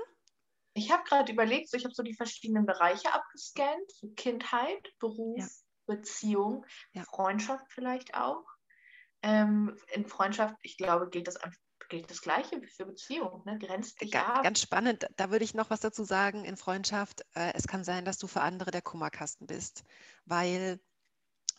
Ich 0.75 0.91
habe 0.91 1.05
gerade 1.05 1.31
überlegt, 1.31 1.69
so, 1.69 1.77
ich 1.77 1.85
habe 1.85 1.95
so 1.95 2.03
die 2.03 2.15
verschiedenen 2.15 2.65
Bereiche 2.65 3.13
abgescannt, 3.13 3.91
so 3.93 4.09
Kindheit, 4.17 4.93
Beruf, 4.99 5.39
ja. 5.39 5.49
Beziehung, 5.87 6.65
ja. 6.93 7.05
Freundschaft 7.05 7.67
vielleicht 7.69 8.15
auch. 8.15 8.47
Ähm, 9.21 9.79
in 9.93 10.07
Freundschaft, 10.07 10.57
ich 10.63 10.79
glaube, 10.79 11.11
gilt 11.11 11.29
das 11.29 11.37
einfach 11.37 11.61
gilt 11.93 12.11
das 12.11 12.23
Gleiche 12.23 12.59
für 12.63 12.87
Beziehungen, 12.87 13.43
ne? 13.45 13.59
grenzt 13.59 14.01
dich 14.01 14.13
Ga 14.13 14.23
ab. 14.23 14.43
Ganz 14.43 14.63
spannend, 14.63 15.07
da 15.17 15.31
würde 15.31 15.45
ich 15.45 15.53
noch 15.53 15.69
was 15.69 15.81
dazu 15.81 16.05
sagen 16.05 16.47
in 16.47 16.57
Freundschaft. 16.57 17.21
Äh, 17.35 17.53
es 17.55 17.67
kann 17.67 17.85
sein, 17.85 18.07
dass 18.07 18.17
du 18.17 18.27
für 18.27 18.41
andere 18.41 18.71
der 18.71 18.81
Kummerkasten 18.81 19.47
bist, 19.47 19.85
weil 20.25 20.81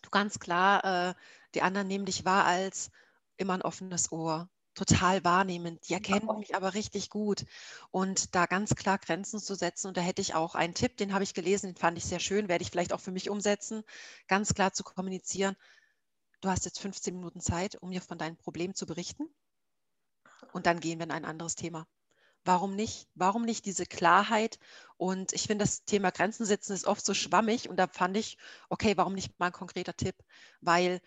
du 0.02 0.10
ganz 0.10 0.40
klar, 0.40 1.12
äh, 1.12 1.14
die 1.54 1.62
anderen 1.62 1.88
nehmen 1.88 2.06
dich 2.06 2.26
wahr 2.26 2.46
als 2.46 2.90
immer 3.38 3.54
ein 3.54 3.62
offenes 3.62 4.12
Ohr, 4.12 4.50
total 4.74 5.24
wahrnehmend. 5.24 5.88
Die 5.88 5.94
erkennen 5.94 6.28
mich 6.40 6.56
aber 6.56 6.74
richtig 6.74 7.12
gut. 7.12 7.46
Und 7.92 8.34
da 8.34 8.48
ganz 8.48 8.74
klar 8.74 8.98
Grenzen 8.98 9.40
zu 9.40 9.54
setzen. 9.54 9.90
Und 9.90 9.98
da 9.98 10.02
hätte 10.02 10.24
ich 10.24 10.34
auch 10.34 10.56
einen 10.56 10.74
Tipp, 10.74 10.98
den 10.98 11.14
habe 11.14 11.24
ich 11.24 11.36
gelesen, 11.36 11.68
den 11.68 11.76
fand 11.76 11.96
ich 12.00 12.06
sehr 12.06 12.20
schön, 12.20 12.48
werde 12.48 12.64
ich 12.64 12.72
vielleicht 12.72 12.92
auch 12.94 13.02
für 13.02 13.12
mich 13.12 13.30
umsetzen, 13.30 13.84
ganz 14.28 14.56
klar 14.56 14.74
zu 14.74 14.84
kommunizieren. 14.84 15.56
Du 16.42 16.50
hast 16.50 16.66
jetzt 16.66 16.80
15 16.80 17.14
Minuten 17.14 17.40
Zeit, 17.40 17.76
um 17.76 17.90
mir 17.90 18.02
von 18.02 18.18
deinem 18.18 18.36
Problem 18.36 18.74
zu 18.74 18.88
berichten 18.88 19.30
und 20.52 20.66
dann 20.66 20.80
gehen 20.80 21.00
wir 21.00 21.06
in 21.06 21.12
ein 21.12 21.26
anderes 21.26 21.56
Thema. 21.56 21.88
Warum 22.46 22.76
nicht? 22.76 23.08
Warum 23.16 23.44
nicht 23.44 23.66
diese 23.66 23.86
Klarheit? 23.86 24.60
Und 24.98 25.32
ich 25.32 25.44
finde, 25.44 25.64
das 25.64 25.86
Thema 25.86 26.12
Grenzen 26.12 26.46
setzen 26.46 26.74
ist 26.74 26.86
oft 26.86 27.06
so 27.06 27.14
schwammig 27.14 27.70
und 27.70 27.78
da 27.78 27.88
fand 27.88 28.18
ich, 28.18 28.38
okay, 28.70 28.98
warum 28.98 29.14
nicht 29.14 29.40
mal 29.40 29.48
ein 29.48 29.54
konkreter 29.54 29.96
Tipp? 29.96 30.16
Weil 30.60 31.00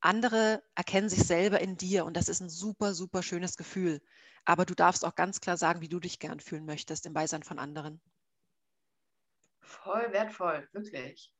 andere 0.00 0.62
erkennen 0.74 1.08
sich 1.08 1.24
selber 1.24 1.60
in 1.60 1.76
dir 1.76 2.04
und 2.04 2.16
das 2.16 2.28
ist 2.28 2.40
ein 2.40 2.50
super, 2.50 2.94
super 2.94 3.22
schönes 3.22 3.56
Gefühl. 3.56 4.00
Aber 4.44 4.66
du 4.66 4.74
darfst 4.74 5.04
auch 5.04 5.14
ganz 5.14 5.40
klar 5.40 5.56
sagen, 5.56 5.80
wie 5.80 5.88
du 5.88 5.98
dich 5.98 6.18
gern 6.18 6.38
fühlen 6.38 6.66
möchtest 6.66 7.06
im 7.06 7.14
Beisein 7.14 7.42
von 7.42 7.58
anderen. 7.58 8.00
Voll 9.60 10.12
wertvoll, 10.12 10.68
wirklich. 10.72 11.32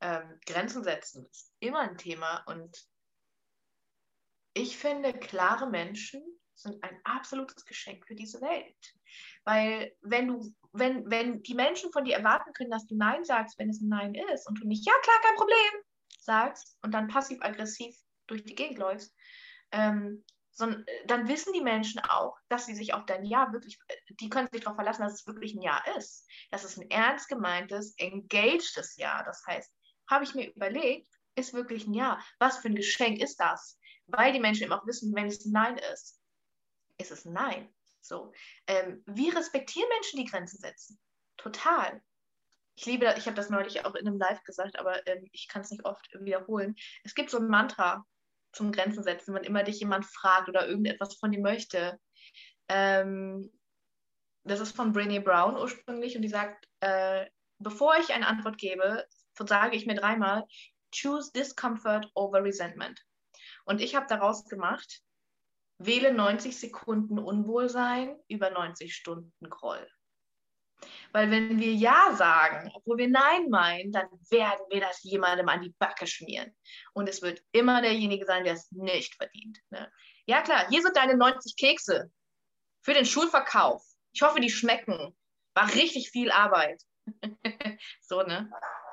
Ähm, 0.00 0.40
Grenzen 0.44 0.82
setzen 0.82 1.26
ist 1.30 1.54
immer 1.60 1.80
ein 1.80 1.96
Thema 1.96 2.42
und 2.46 2.88
ich 4.54 4.76
finde, 4.76 5.12
klare 5.12 5.70
Menschen 5.70 6.22
sind 6.62 6.82
ein 6.82 7.00
absolutes 7.04 7.64
Geschenk 7.64 8.06
für 8.06 8.14
diese 8.14 8.40
Welt. 8.40 8.94
Weil 9.44 9.92
wenn 10.02 10.28
du, 10.28 10.54
wenn, 10.72 11.10
wenn 11.10 11.42
die 11.42 11.54
Menschen 11.54 11.92
von 11.92 12.04
dir 12.04 12.16
erwarten 12.16 12.52
können, 12.52 12.70
dass 12.70 12.86
du 12.86 12.96
Nein 12.96 13.24
sagst, 13.24 13.58
wenn 13.58 13.70
es 13.70 13.80
ein 13.80 13.88
Nein 13.88 14.14
ist 14.32 14.48
und 14.48 14.60
du 14.60 14.66
nicht, 14.66 14.86
ja 14.86 14.92
klar, 15.02 15.20
kein 15.22 15.36
Problem, 15.36 15.82
sagst 16.18 16.76
und 16.82 16.92
dann 16.92 17.08
passiv-aggressiv 17.08 17.96
durch 18.26 18.44
die 18.44 18.54
Gegend 18.54 18.78
läufst, 18.78 19.14
ähm, 19.72 20.24
sondern, 20.52 20.84
dann 21.06 21.28
wissen 21.28 21.52
die 21.52 21.62
Menschen 21.62 22.00
auch, 22.00 22.36
dass 22.48 22.66
sie 22.66 22.74
sich 22.74 22.92
auf 22.92 23.06
dein 23.06 23.24
Ja 23.24 23.52
wirklich, 23.52 23.78
die 24.20 24.28
können 24.28 24.48
sich 24.52 24.62
darauf 24.62 24.76
verlassen, 24.76 25.02
dass 25.02 25.14
es 25.14 25.26
wirklich 25.26 25.54
ein 25.54 25.62
Ja 25.62 25.82
ist. 25.96 26.28
Dass 26.50 26.64
es 26.64 26.76
ein 26.76 26.90
ernst 26.90 27.28
gemeintes, 27.28 27.94
engagedes 27.96 28.96
Ja. 28.96 29.22
Das 29.24 29.42
heißt, 29.46 29.72
habe 30.08 30.24
ich 30.24 30.34
mir 30.34 30.52
überlegt, 30.54 31.08
ist 31.34 31.54
wirklich 31.54 31.86
ein 31.86 31.94
Ja. 31.94 32.20
Was 32.38 32.58
für 32.58 32.68
ein 32.68 32.74
Geschenk 32.74 33.20
ist 33.20 33.40
das? 33.40 33.78
Weil 34.06 34.32
die 34.32 34.40
Menschen 34.40 34.64
eben 34.64 34.72
auch 34.72 34.86
wissen, 34.86 35.14
wenn 35.14 35.26
es 35.26 35.44
ein 35.44 35.52
Nein 35.52 35.78
ist, 35.92 36.19
ist 37.00 37.10
es 37.10 37.24
Nein. 37.24 37.72
So, 38.00 38.32
ähm, 38.66 39.02
wir 39.06 39.36
respektieren 39.36 39.88
Menschen, 39.90 40.18
die 40.18 40.24
Grenzen 40.24 40.58
setzen. 40.58 40.98
Total. 41.36 42.02
Ich 42.76 42.86
liebe 42.86 43.14
ich 43.18 43.26
habe 43.26 43.36
das 43.36 43.50
neulich 43.50 43.84
auch 43.84 43.94
in 43.94 44.06
einem 44.06 44.18
Live 44.18 44.42
gesagt, 44.44 44.78
aber 44.78 45.06
ähm, 45.06 45.28
ich 45.32 45.48
kann 45.48 45.62
es 45.62 45.70
nicht 45.70 45.84
oft 45.84 46.08
wiederholen. 46.18 46.76
Es 47.04 47.14
gibt 47.14 47.30
so 47.30 47.38
ein 47.38 47.48
Mantra 47.48 48.06
zum 48.52 48.72
Grenzen 48.72 49.02
setzen, 49.02 49.34
wenn 49.34 49.44
immer 49.44 49.62
dich 49.62 49.80
jemand 49.80 50.06
fragt 50.06 50.48
oder 50.48 50.66
irgendetwas 50.66 51.16
von 51.16 51.30
dir 51.30 51.40
möchte. 51.40 52.00
Ähm, 52.68 53.52
das 54.44 54.60
ist 54.60 54.74
von 54.74 54.94
Brené 54.94 55.20
Brown 55.20 55.56
ursprünglich 55.56 56.16
und 56.16 56.22
die 56.22 56.28
sagt, 56.28 56.66
äh, 56.80 57.26
bevor 57.58 57.96
ich 57.98 58.12
eine 58.14 58.26
Antwort 58.26 58.58
gebe, 58.58 59.06
sage 59.38 59.76
ich 59.76 59.86
mir 59.86 59.94
dreimal, 59.94 60.46
choose 60.90 61.32
discomfort 61.32 62.10
over 62.14 62.42
resentment. 62.42 63.04
Und 63.64 63.80
ich 63.80 63.94
habe 63.94 64.06
daraus 64.08 64.46
gemacht, 64.46 65.02
Wähle 65.82 66.12
90 66.12 66.58
Sekunden 66.60 67.18
Unwohlsein 67.18 68.14
über 68.28 68.50
90 68.50 68.94
Stunden 68.94 69.48
Groll. 69.48 69.88
Weil 71.12 71.30
wenn 71.30 71.58
wir 71.58 71.72
Ja 71.72 72.14
sagen, 72.14 72.70
obwohl 72.74 72.98
wir 72.98 73.08
Nein 73.08 73.48
meinen, 73.48 73.90
dann 73.90 74.06
werden 74.30 74.64
wir 74.70 74.80
das 74.80 75.02
jemandem 75.02 75.48
an 75.48 75.62
die 75.62 75.74
Backe 75.78 76.06
schmieren. 76.06 76.54
Und 76.92 77.08
es 77.08 77.22
wird 77.22 77.42
immer 77.52 77.80
derjenige 77.80 78.26
sein, 78.26 78.44
der 78.44 78.54
es 78.54 78.70
nicht 78.72 79.14
verdient. 79.14 79.58
Ne? 79.70 79.90
Ja 80.26 80.42
klar, 80.42 80.68
hier 80.68 80.82
sind 80.82 80.96
deine 80.96 81.16
90 81.16 81.56
Kekse 81.56 82.10
für 82.82 82.92
den 82.92 83.06
Schulverkauf. 83.06 83.82
Ich 84.12 84.20
hoffe, 84.22 84.40
die 84.40 84.50
schmecken. 84.50 85.16
War 85.54 85.74
richtig 85.74 86.10
viel 86.10 86.30
Arbeit. 86.30 86.82
so, 88.02 88.22
ne? 88.22 88.50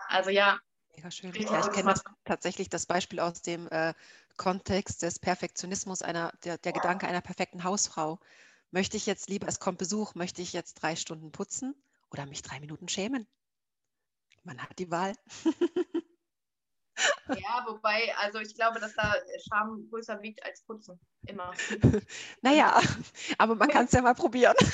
Also 0.08 0.30
ja. 0.30 0.58
Mega 0.96 1.12
schön. 1.12 1.34
Ja, 1.34 1.60
ich 1.60 1.72
kenne 1.72 1.92
das 1.92 2.04
tatsächlich 2.24 2.70
das 2.70 2.86
Beispiel 2.86 3.20
aus 3.20 3.42
dem 3.42 3.68
äh, 3.68 3.94
Kontext 4.38 5.02
des 5.02 5.20
Perfektionismus, 5.20 6.02
einer, 6.02 6.32
der, 6.44 6.58
der 6.58 6.74
Gedanke 6.74 7.08
einer 7.08 7.22
perfekten 7.22 7.64
Hausfrau. 7.64 8.20
Möchte 8.72 8.98
ich 8.98 9.06
jetzt 9.06 9.30
lieber, 9.30 9.48
es 9.48 9.60
kommt 9.60 9.78
Besuch, 9.80 10.16
möchte 10.16 10.42
ich 10.42 10.54
jetzt 10.54 10.76
drei 10.76 10.96
Stunden 10.96 11.32
putzen 11.32 11.76
oder 12.12 12.26
mich 12.26 12.42
drei 12.42 12.60
Minuten 12.60 12.88
schämen? 12.88 13.28
Man 14.44 14.62
hat 14.62 14.78
die 14.80 14.92
Wahl. 14.92 15.14
Ja, 17.28 17.64
wobei, 17.68 18.12
also 18.18 18.40
ich 18.40 18.56
glaube, 18.56 18.80
dass 18.80 18.96
da 18.96 19.14
Scham 19.48 19.88
größer 19.90 20.22
wiegt 20.22 20.44
als 20.44 20.62
Putzen. 20.64 21.00
Immer. 21.28 21.54
Naja, 22.42 22.82
aber 23.38 23.56
man 23.56 23.70
kann 23.70 23.86
es 23.86 23.92
ja 23.92 24.02
mal 24.02 24.16
probieren. 24.16 24.56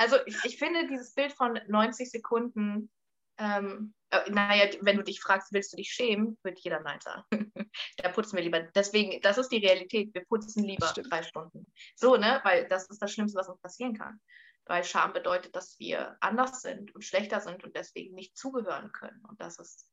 Also 0.00 0.14
ich, 0.26 0.36
ich 0.44 0.58
finde 0.58 0.86
dieses 0.86 1.12
Bild 1.12 1.32
von 1.32 1.58
90 1.66 2.08
Sekunden 2.08 2.88
ähm, 3.36 3.92
äh, 3.96 3.97
naja, 4.28 4.70
wenn 4.80 4.96
du 4.96 5.04
dich 5.04 5.20
fragst, 5.20 5.52
willst 5.52 5.72
du 5.72 5.76
dich 5.76 5.90
schämen, 5.90 6.38
wird 6.42 6.58
jeder 6.60 6.80
Nein 6.80 7.00
sagen. 7.00 7.24
da 7.98 8.08
putzen 8.10 8.36
wir 8.36 8.44
lieber. 8.44 8.60
Deswegen, 8.60 9.20
das 9.20 9.38
ist 9.38 9.50
die 9.50 9.64
Realität. 9.64 10.14
Wir 10.14 10.24
putzen 10.24 10.64
lieber 10.64 10.86
drei 10.86 11.22
Stunden. 11.22 11.66
So, 11.94 12.16
ne? 12.16 12.40
Weil 12.44 12.68
das 12.68 12.88
ist 12.88 13.02
das 13.02 13.12
Schlimmste, 13.12 13.38
was 13.38 13.48
uns 13.48 13.60
passieren 13.60 13.94
kann. 13.96 14.20
Weil 14.64 14.84
Scham 14.84 15.12
bedeutet, 15.12 15.54
dass 15.54 15.78
wir 15.78 16.16
anders 16.20 16.62
sind 16.62 16.94
und 16.94 17.04
schlechter 17.04 17.40
sind 17.40 17.64
und 17.64 17.76
deswegen 17.76 18.14
nicht 18.14 18.36
zugehören 18.36 18.92
können. 18.92 19.22
Und 19.28 19.40
das 19.40 19.58
ist 19.58 19.90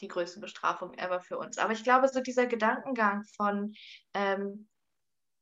die 0.00 0.08
größte 0.08 0.40
Bestrafung 0.40 0.94
ever 0.94 1.20
für 1.20 1.38
uns. 1.38 1.58
Aber 1.58 1.72
ich 1.72 1.84
glaube, 1.84 2.08
so 2.08 2.20
dieser 2.20 2.46
Gedankengang 2.46 3.24
von, 3.36 3.74
ähm, 4.12 4.68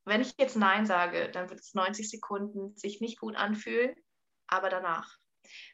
wenn 0.05 0.21
ich 0.21 0.35
jetzt 0.37 0.57
Nein 0.57 0.87
sage, 0.87 1.31
dann 1.31 1.49
wird 1.49 1.61
es 1.61 1.75
90 1.75 2.11
Sekunden 2.11 2.77
sich 2.77 3.01
nicht 3.01 3.19
gut 3.19 3.37
anfühlen, 3.37 3.95
aber 4.47 4.69
danach. 4.69 5.17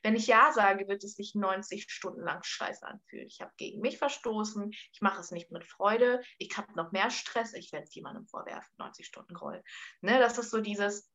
Wenn 0.03 0.17
ich 0.17 0.27
Ja 0.27 0.53
sage, 0.53 0.89
wird 0.89 1.05
es 1.05 1.15
sich 1.15 1.35
90 1.35 1.91
Stunden 1.91 2.23
lang 2.23 2.43
scheiße 2.43 2.87
anfühlen. 2.87 3.27
Ich 3.27 3.41
habe 3.41 3.53
gegen 3.57 3.81
mich 3.81 3.99
verstoßen, 3.99 4.71
ich 4.71 5.01
mache 5.01 5.21
es 5.21 5.31
nicht 5.31 5.51
mit 5.51 5.65
Freude, 5.65 6.23
ich 6.39 6.57
habe 6.57 6.73
noch 6.75 6.93
mehr 6.93 7.11
Stress, 7.11 7.55
ich 7.55 7.73
werde 7.73 7.85
es 7.85 7.95
jemandem 7.95 8.27
vorwerfen, 8.27 8.73
90 8.79 9.07
Stunden 9.07 9.35
Groll. 9.35 9.63
Ne, 10.01 10.19
das 10.19 10.39
ist 10.39 10.51
so 10.51 10.61
dieses, 10.61 11.11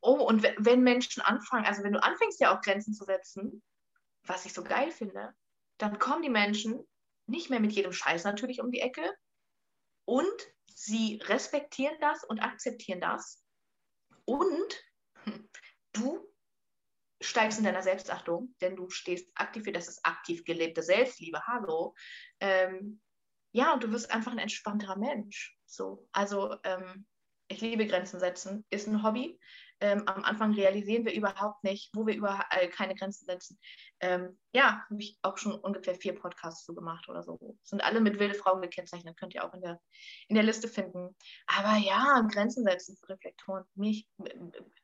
oh, 0.00 0.22
und 0.24 0.42
wenn 0.42 0.82
Menschen 0.82 1.22
anfangen, 1.22 1.66
also 1.66 1.82
wenn 1.82 1.92
du 1.92 2.02
anfängst 2.02 2.40
ja 2.40 2.56
auch 2.56 2.62
Grenzen 2.62 2.94
zu 2.94 3.04
setzen, 3.04 3.62
was 4.24 4.44
ich 4.44 4.52
so 4.52 4.62
geil 4.62 4.90
finde, 4.90 5.34
dann 5.78 5.98
kommen 5.98 6.22
die 6.22 6.30
Menschen 6.30 6.86
nicht 7.26 7.50
mehr 7.50 7.60
mit 7.60 7.72
jedem 7.72 7.92
Scheiß 7.92 8.24
natürlich 8.24 8.60
um 8.60 8.70
die 8.70 8.80
Ecke 8.80 9.14
und 10.04 10.32
sie 10.74 11.20
respektieren 11.24 11.96
das 12.00 12.24
und 12.24 12.40
akzeptieren 12.40 13.00
das 13.00 13.42
und 14.24 14.84
du 15.92 16.29
steigst 17.20 17.58
in 17.58 17.64
deiner 17.64 17.82
Selbstachtung, 17.82 18.54
denn 18.60 18.76
du 18.76 18.88
stehst 18.90 19.30
aktiv 19.34 19.64
für, 19.64 19.72
das 19.72 19.88
ist 19.88 20.04
aktiv 20.04 20.44
gelebte 20.44 20.82
Selbstliebe, 20.82 21.40
hallo. 21.46 21.94
Ähm, 22.40 23.00
ja, 23.52 23.74
und 23.74 23.82
du 23.82 23.90
wirst 23.90 24.10
einfach 24.10 24.32
ein 24.32 24.38
entspannterer 24.38 24.96
Mensch. 24.96 25.56
So, 25.66 26.08
also 26.12 26.56
ähm, 26.64 27.06
ich 27.48 27.60
liebe 27.60 27.86
Grenzen 27.86 28.20
setzen, 28.20 28.64
ist 28.70 28.86
ein 28.86 29.02
Hobby. 29.02 29.38
Ähm, 29.80 30.02
am 30.06 30.24
Anfang 30.24 30.52
realisieren 30.52 31.04
wir 31.04 31.14
überhaupt 31.14 31.64
nicht, 31.64 31.90
wo 31.94 32.06
wir 32.06 32.14
überall 32.14 32.68
keine 32.68 32.94
Grenzen 32.94 33.24
setzen. 33.24 33.58
Ähm, 34.00 34.38
ja, 34.52 34.84
habe 34.90 35.00
ich 35.00 35.18
auch 35.22 35.38
schon 35.38 35.52
ungefähr 35.52 35.94
vier 35.94 36.14
Podcasts 36.14 36.66
so 36.66 36.74
gemacht 36.74 37.08
oder 37.08 37.22
so. 37.22 37.38
Sind 37.62 37.82
alle 37.82 38.00
mit 38.00 38.18
wilde 38.18 38.34
Frauen 38.34 38.60
gekennzeichnet, 38.60 39.16
könnt 39.16 39.34
ihr 39.34 39.44
auch 39.44 39.54
in 39.54 39.62
der, 39.62 39.80
in 40.28 40.34
der 40.34 40.44
Liste 40.44 40.68
finden. 40.68 41.16
Aber 41.46 41.76
ja, 41.78 42.20
Grenzen 42.30 42.64
setzen 42.64 42.98
Reflektoren, 43.08 43.64
mich, 43.74 44.06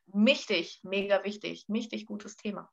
wichtig, 0.07 0.79
mega 0.83 1.23
wichtig, 1.23 1.65
wichtig 1.67 2.05
gutes 2.05 2.35
Thema. 2.35 2.71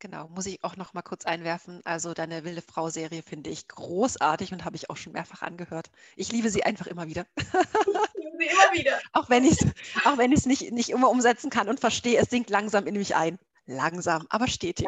Genau, 0.00 0.28
muss 0.28 0.46
ich 0.46 0.62
auch 0.62 0.76
noch 0.76 0.92
mal 0.92 1.02
kurz 1.02 1.24
einwerfen. 1.24 1.80
Also 1.84 2.12
deine 2.12 2.44
Wilde 2.44 2.60
Frau-Serie 2.60 3.22
finde 3.22 3.50
ich 3.50 3.68
großartig 3.68 4.52
und 4.52 4.64
habe 4.64 4.76
ich 4.76 4.90
auch 4.90 4.96
schon 4.96 5.12
mehrfach 5.12 5.42
angehört. 5.42 5.90
Ich 6.16 6.30
liebe 6.30 6.50
sie 6.50 6.64
einfach 6.64 6.86
immer 6.86 7.06
wieder. 7.06 7.26
Sie 8.38 8.46
immer 8.46 8.72
wieder. 8.72 9.00
auch 9.12 9.28
wenn 9.28 9.44
ich 9.44 10.38
es 10.38 10.46
nicht, 10.46 10.72
nicht 10.72 10.90
immer 10.90 11.10
umsetzen 11.10 11.50
kann 11.50 11.68
und 11.68 11.80
verstehe, 11.80 12.18
es 12.20 12.30
sinkt 12.30 12.50
langsam 12.50 12.86
in 12.86 12.96
mich 12.96 13.14
ein. 13.14 13.38
Langsam, 13.66 14.26
aber 14.28 14.46
stetig. 14.46 14.86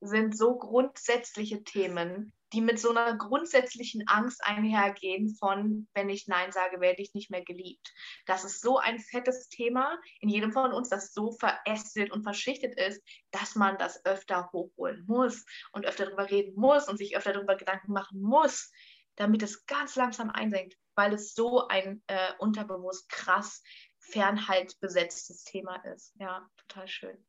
Das 0.00 0.10
sind 0.10 0.36
so 0.36 0.58
grundsätzliche 0.58 1.62
Themen, 1.62 2.32
die 2.52 2.60
mit 2.60 2.78
so 2.78 2.90
einer 2.90 3.16
grundsätzlichen 3.16 4.02
Angst 4.08 4.44
einhergehen 4.44 5.34
von, 5.36 5.88
wenn 5.94 6.10
ich 6.10 6.26
Nein 6.26 6.52
sage, 6.52 6.80
werde 6.80 7.02
ich 7.02 7.14
nicht 7.14 7.30
mehr 7.30 7.44
geliebt. 7.44 7.92
Das 8.26 8.44
ist 8.44 8.60
so 8.60 8.78
ein 8.78 8.98
fettes 8.98 9.48
Thema 9.48 9.98
in 10.20 10.28
jedem 10.28 10.52
von 10.52 10.72
uns, 10.72 10.88
das 10.88 11.12
so 11.12 11.32
verästelt 11.32 12.10
und 12.10 12.24
verschichtet 12.24 12.78
ist, 12.78 13.00
dass 13.30 13.54
man 13.54 13.78
das 13.78 14.04
öfter 14.04 14.50
hochholen 14.52 15.04
muss 15.06 15.44
und 15.72 15.86
öfter 15.86 16.06
darüber 16.06 16.30
reden 16.30 16.54
muss 16.56 16.88
und 16.88 16.98
sich 16.98 17.16
öfter 17.16 17.32
darüber 17.32 17.56
Gedanken 17.56 17.92
machen 17.92 18.20
muss, 18.20 18.72
damit 19.16 19.42
es 19.42 19.66
ganz 19.66 19.94
langsam 19.96 20.30
einsenkt, 20.30 20.76
weil 20.94 21.14
es 21.14 21.34
so 21.34 21.68
ein 21.68 22.02
äh, 22.06 22.32
unterbewusst 22.38 23.08
krass 23.08 23.62
fernhalt 23.98 24.78
besetztes 24.80 25.44
Thema 25.44 25.76
ist. 25.84 26.12
Ja, 26.16 26.48
total 26.56 26.88
schön. 26.88 27.26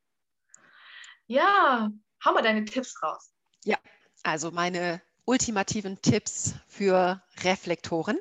Ja, 1.27 1.89
hau 2.25 2.33
mal 2.33 2.41
deine 2.41 2.65
Tipps 2.65 3.01
raus. 3.01 3.33
Ja, 3.63 3.77
also 4.23 4.51
meine 4.51 5.01
ultimativen 5.25 6.01
Tipps 6.01 6.55
für 6.67 7.23
Reflektoren. 7.43 8.19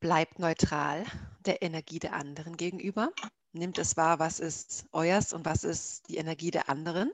Bleibt 0.00 0.38
neutral 0.38 1.04
der 1.40 1.62
Energie 1.62 1.98
der 1.98 2.14
anderen 2.14 2.56
gegenüber. 2.56 3.12
Nimmt 3.52 3.78
es 3.78 3.96
wahr, 3.96 4.18
was 4.18 4.40
ist 4.40 4.86
euers 4.92 5.32
und 5.32 5.44
was 5.44 5.64
ist 5.64 6.08
die 6.08 6.16
Energie 6.16 6.50
der 6.50 6.68
anderen. 6.68 7.12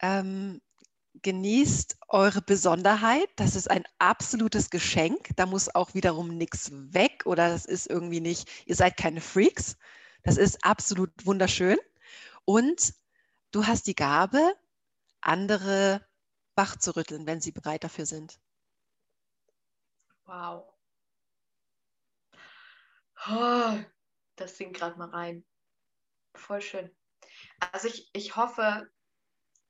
Ähm, 0.00 0.60
genießt 1.14 1.98
eure 2.08 2.42
Besonderheit. 2.42 3.28
Das 3.36 3.56
ist 3.56 3.70
ein 3.70 3.84
absolutes 3.98 4.70
Geschenk. 4.70 5.30
Da 5.36 5.46
muss 5.46 5.74
auch 5.74 5.94
wiederum 5.94 6.36
nichts 6.36 6.70
weg 6.72 7.22
oder 7.26 7.48
das 7.48 7.64
ist 7.64 7.88
irgendwie 7.88 8.20
nicht, 8.20 8.48
ihr 8.66 8.76
seid 8.76 8.96
keine 8.96 9.20
Freaks. 9.20 9.76
Das 10.22 10.36
ist 10.36 10.64
absolut 10.64 11.10
wunderschön. 11.24 11.78
Und 12.44 12.94
du 13.52 13.66
hast 13.66 13.86
die 13.86 13.94
Gabe, 13.94 14.54
andere 15.20 16.06
wach 16.56 16.76
zu 16.76 16.96
rütteln, 16.96 17.26
wenn 17.26 17.40
sie 17.40 17.52
bereit 17.52 17.84
dafür 17.84 18.06
sind. 18.06 18.38
Wow. 20.24 20.72
Oh, 23.28 23.78
das 24.36 24.56
singt 24.56 24.76
gerade 24.76 24.98
mal 24.98 25.10
rein. 25.10 25.44
Voll 26.34 26.60
schön. 26.62 26.90
Also 27.72 27.88
ich, 27.88 28.08
ich 28.12 28.36
hoffe, 28.36 28.90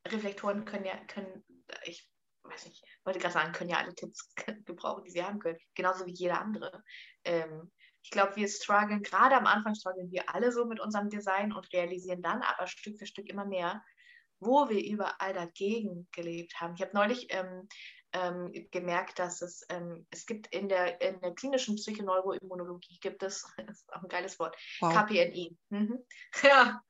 Reflektoren 0.07 0.65
können 0.65 0.87
ja, 0.87 0.97
können, 1.07 1.45
ich 1.85 2.09
weiß 2.43 2.67
nicht, 2.67 2.85
wollte 3.05 3.19
gerade 3.19 3.35
sagen, 3.35 3.53
können 3.53 3.71
ja 3.71 3.79
alle 3.79 3.95
Tipps 3.95 4.35
gebrauchen, 4.65 5.05
die 5.05 5.11
sie 5.11 5.23
haben 5.23 5.39
können. 5.39 5.59
Genauso 5.75 6.07
wie 6.07 6.15
jeder 6.15 6.41
andere. 6.41 6.83
Ähm, 7.25 7.71
ich 8.03 8.11
glaube, 8.11 8.37
wir 8.37 8.49
strugglen, 8.49 9.03
gerade 9.03 9.37
am 9.37 9.47
Anfang 9.47 9.75
strugglen 9.75 10.11
wir 10.11 10.35
alle 10.35 10.53
so 10.53 10.65
mit 10.65 10.81
unserem 10.81 11.11
Design 11.11 11.53
und 11.53 11.71
realisieren 11.73 12.23
dann 12.23 12.43
aber 12.43 12.67
Stück 12.67 12.99
für 12.99 13.07
Stück 13.07 13.29
immer 13.29 13.45
mehr, 13.45 13.83
wo 14.41 14.71
wir 14.71 14.83
überall 14.83 15.35
dagegen 15.35 16.09
gelebt 16.13 16.61
haben. 16.61 16.75
Ich 16.75 16.81
habe 16.81 16.95
neulich 16.95 17.27
ähm, 17.31 17.69
ähm, 18.13 18.69
gemerkt, 18.71 19.19
dass 19.19 19.43
es, 19.43 19.65
ähm, 19.69 20.07
es 20.11 20.27
gibt 20.27 20.47
in 20.49 20.69
der, 20.69 21.01
in 21.01 21.21
der 21.21 21.35
klinischen 21.35 21.77
Psychoneuroimmunologie 21.77 22.99
gibt 23.01 23.23
es, 23.23 23.45
das 23.67 23.83
ist 23.83 23.93
auch 23.93 24.03
ein 24.03 24.09
geiles 24.09 24.39
Wort, 24.39 24.57
wow. 24.81 24.93
KPNI. 24.93 25.57
Mhm. 25.69 25.99
Ja, 26.43 26.81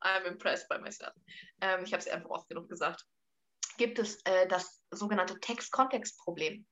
I'm 0.00 0.24
impressed 0.26 0.68
by 0.68 0.78
myself. 0.78 1.14
Ähm, 1.60 1.84
ich 1.84 1.92
habe 1.92 2.00
es 2.00 2.08
einfach 2.08 2.30
oft 2.30 2.48
genug 2.48 2.68
gesagt. 2.68 3.04
Gibt 3.78 3.98
es 3.98 4.20
äh, 4.24 4.46
das 4.48 4.82
sogenannte 4.90 5.38
Text-Kontext-Problem. 5.40 6.66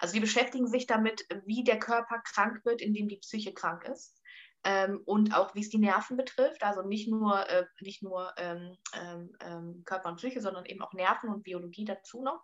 Also 0.00 0.14
die 0.14 0.20
beschäftigen 0.20 0.66
sich 0.66 0.86
damit, 0.86 1.24
wie 1.46 1.64
der 1.64 1.78
Körper 1.78 2.20
krank 2.24 2.64
wird, 2.64 2.82
indem 2.82 3.08
die 3.08 3.18
Psyche 3.18 3.54
krank 3.54 3.84
ist 3.84 4.20
ähm, 4.64 5.00
und 5.04 5.34
auch 5.34 5.54
wie 5.54 5.60
es 5.60 5.70
die 5.70 5.78
Nerven 5.78 6.16
betrifft, 6.16 6.62
also 6.62 6.82
nicht 6.82 7.08
nur, 7.08 7.48
äh, 7.48 7.66
nicht 7.80 8.02
nur 8.02 8.32
ähm, 8.36 8.76
ähm, 8.94 9.30
ähm, 9.40 9.82
Körper 9.84 10.10
und 10.10 10.16
Psyche, 10.16 10.40
sondern 10.40 10.66
eben 10.66 10.82
auch 10.82 10.92
Nerven 10.92 11.30
und 11.30 11.42
Biologie 11.42 11.84
dazu 11.84 12.22
noch. 12.22 12.42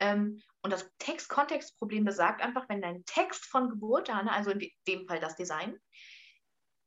Ähm, 0.00 0.40
und 0.62 0.72
das 0.72 0.90
Text-Kontext-Problem 0.98 2.04
besagt 2.04 2.42
einfach, 2.42 2.68
wenn 2.68 2.82
dein 2.82 3.04
Text 3.04 3.46
von 3.46 3.68
Geburt 3.68 4.10
an, 4.10 4.28
also 4.28 4.50
in 4.50 4.68
dem 4.88 5.06
Fall 5.06 5.20
das 5.20 5.36
Design, 5.36 5.78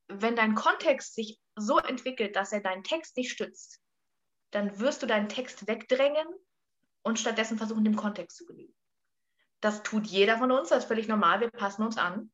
wenn 0.07 0.35
dein 0.35 0.55
Kontext 0.55 1.15
sich 1.15 1.39
so 1.55 1.79
entwickelt, 1.79 2.35
dass 2.35 2.51
er 2.51 2.61
deinen 2.61 2.83
Text 2.83 3.17
nicht 3.17 3.31
stützt, 3.31 3.81
dann 4.51 4.79
wirst 4.79 5.01
du 5.01 5.07
deinen 5.07 5.29
Text 5.29 5.67
wegdrängen 5.67 6.27
und 7.03 7.19
stattdessen 7.19 7.57
versuchen, 7.57 7.83
dem 7.83 7.95
Kontext 7.95 8.37
zu 8.37 8.45
genügen. 8.45 8.73
Das 9.61 9.83
tut 9.83 10.05
jeder 10.05 10.37
von 10.37 10.51
uns, 10.51 10.69
das 10.69 10.83
ist 10.83 10.87
völlig 10.87 11.07
normal, 11.07 11.39
wir 11.39 11.49
passen 11.49 11.83
uns 11.83 11.97
an, 11.97 12.31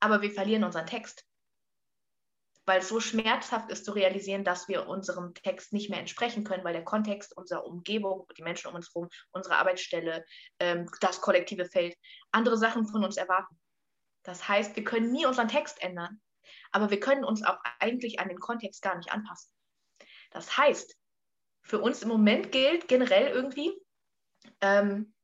aber 0.00 0.22
wir 0.22 0.30
verlieren 0.30 0.64
unseren 0.64 0.86
Text 0.86 1.26
weil 2.66 2.80
es 2.80 2.88
so 2.88 3.00
schmerzhaft 3.00 3.70
ist 3.70 3.84
zu 3.84 3.92
realisieren, 3.92 4.44
dass 4.44 4.68
wir 4.68 4.88
unserem 4.88 5.34
Text 5.34 5.72
nicht 5.72 5.90
mehr 5.90 6.00
entsprechen 6.00 6.44
können, 6.44 6.64
weil 6.64 6.72
der 6.72 6.84
Kontext 6.84 7.36
unserer 7.36 7.66
Umgebung, 7.66 8.26
die 8.36 8.42
Menschen 8.42 8.68
um 8.68 8.74
uns 8.74 8.94
herum, 8.94 9.08
unsere 9.32 9.56
Arbeitsstelle, 9.56 10.24
ähm, 10.60 10.88
das 11.00 11.20
kollektive 11.20 11.66
Feld, 11.66 11.96
andere 12.30 12.56
Sachen 12.56 12.86
von 12.86 13.04
uns 13.04 13.16
erwarten. 13.16 13.58
Das 14.22 14.48
heißt, 14.48 14.76
wir 14.76 14.84
können 14.84 15.12
nie 15.12 15.26
unseren 15.26 15.48
Text 15.48 15.82
ändern, 15.82 16.20
aber 16.72 16.90
wir 16.90 17.00
können 17.00 17.24
uns 17.24 17.42
auch 17.42 17.58
eigentlich 17.78 18.20
an 18.20 18.28
den 18.28 18.38
Kontext 18.38 18.82
gar 18.82 18.96
nicht 18.96 19.12
anpassen. 19.12 19.50
Das 20.30 20.56
heißt, 20.56 20.96
für 21.62 21.80
uns 21.80 22.02
im 22.02 22.08
Moment 22.08 22.52
gilt 22.52 22.88
generell 22.88 23.28
irgendwie, 23.28 23.72
ähm, 24.60 25.14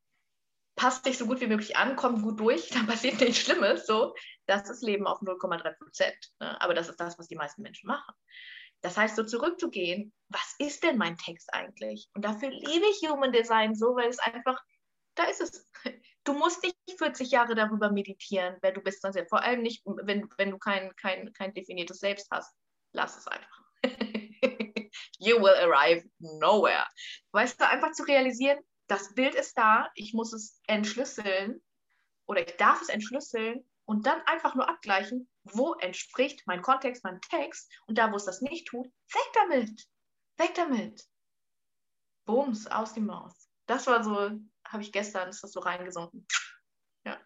passt 0.76 1.04
dich 1.04 1.18
so 1.18 1.26
gut 1.26 1.40
wie 1.42 1.46
möglich 1.46 1.76
an, 1.76 1.96
kommt 1.96 2.22
gut 2.22 2.40
durch, 2.40 2.68
dann 2.70 2.86
passiert 2.86 3.20
nichts 3.20 3.38
Schlimmes. 3.38 3.86
So, 3.86 4.14
das 4.46 4.70
ist 4.70 4.82
Leben 4.82 5.06
auf 5.06 5.20
0,3 5.20 5.76
Prozent. 5.78 6.32
Ne? 6.40 6.60
Aber 6.60 6.74
das 6.74 6.88
ist 6.88 6.98
das, 6.98 7.18
was 7.18 7.28
die 7.28 7.36
meisten 7.36 7.62
Menschen 7.62 7.86
machen. 7.86 8.14
Das 8.80 8.96
heißt, 8.96 9.14
so 9.14 9.24
zurückzugehen, 9.24 10.12
was 10.28 10.54
ist 10.58 10.82
denn 10.82 10.96
mein 10.96 11.18
Text 11.18 11.52
eigentlich? 11.52 12.08
Und 12.14 12.24
dafür 12.24 12.48
liebe 12.48 12.86
ich 12.86 13.06
Human 13.08 13.32
Design 13.32 13.74
so, 13.74 13.94
weil 13.94 14.08
es 14.08 14.18
einfach, 14.18 14.58
da 15.16 15.24
ist 15.24 15.42
es. 15.42 15.70
Du 16.24 16.34
musst 16.34 16.62
nicht 16.62 16.76
40 16.98 17.30
Jahre 17.30 17.54
darüber 17.54 17.90
meditieren, 17.90 18.56
wer 18.60 18.72
du 18.72 18.80
bist. 18.80 19.06
Vor 19.28 19.42
allem 19.42 19.62
nicht, 19.62 19.82
wenn, 19.84 20.28
wenn 20.36 20.50
du 20.50 20.58
kein, 20.58 20.94
kein, 20.96 21.32
kein 21.32 21.54
definiertes 21.54 21.98
Selbst 21.98 22.28
hast. 22.30 22.54
Lass 22.92 23.16
es 23.16 23.26
einfach. 23.26 23.62
you 25.18 25.40
will 25.40 25.54
arrive 25.54 26.08
nowhere. 26.18 26.86
Weißt 27.32 27.60
du, 27.60 27.68
einfach 27.68 27.92
zu 27.92 28.02
realisieren, 28.02 28.58
das 28.88 29.14
Bild 29.14 29.34
ist 29.34 29.56
da, 29.56 29.90
ich 29.94 30.14
muss 30.14 30.32
es 30.32 30.60
entschlüsseln 30.66 31.62
oder 32.26 32.46
ich 32.46 32.56
darf 32.56 32.82
es 32.82 32.88
entschlüsseln 32.88 33.64
und 33.84 34.06
dann 34.06 34.20
einfach 34.22 34.54
nur 34.54 34.68
abgleichen, 34.68 35.28
wo 35.44 35.74
entspricht 35.74 36.42
mein 36.46 36.62
Kontext, 36.62 37.04
mein 37.04 37.20
Text 37.20 37.72
und 37.86 37.98
da, 37.98 38.10
wo 38.10 38.16
es 38.16 38.24
das 38.24 38.40
nicht 38.40 38.66
tut, 38.68 38.86
weg 38.86 39.32
damit, 39.34 39.86
weg 40.38 40.54
damit. 40.54 41.04
Bums, 42.24 42.66
aus 42.66 42.94
die 42.94 43.00
Maus. 43.00 43.48
Das 43.66 43.86
war 43.86 44.02
so 44.02 44.30
habe 44.70 44.82
ich 44.82 44.92
gestern, 44.92 45.28
ist 45.28 45.42
das 45.42 45.52
so 45.52 45.60
reingesunken. 45.60 46.26
Ja. 47.04 47.20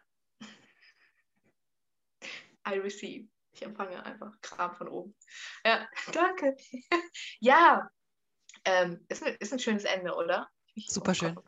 I 2.66 2.78
receive. 2.78 3.28
Ich 3.52 3.62
empfange 3.62 4.04
einfach 4.04 4.32
Kram 4.40 4.74
von 4.74 4.88
oben. 4.88 5.16
Ja, 5.64 5.88
danke. 6.12 6.56
ja, 7.38 7.88
ähm, 8.64 9.04
ist, 9.08 9.22
ein, 9.22 9.36
ist 9.36 9.52
ein 9.52 9.58
schönes 9.58 9.84
Ende, 9.84 10.14
oder? 10.14 10.48
Super 10.86 11.14
schön. 11.14 11.38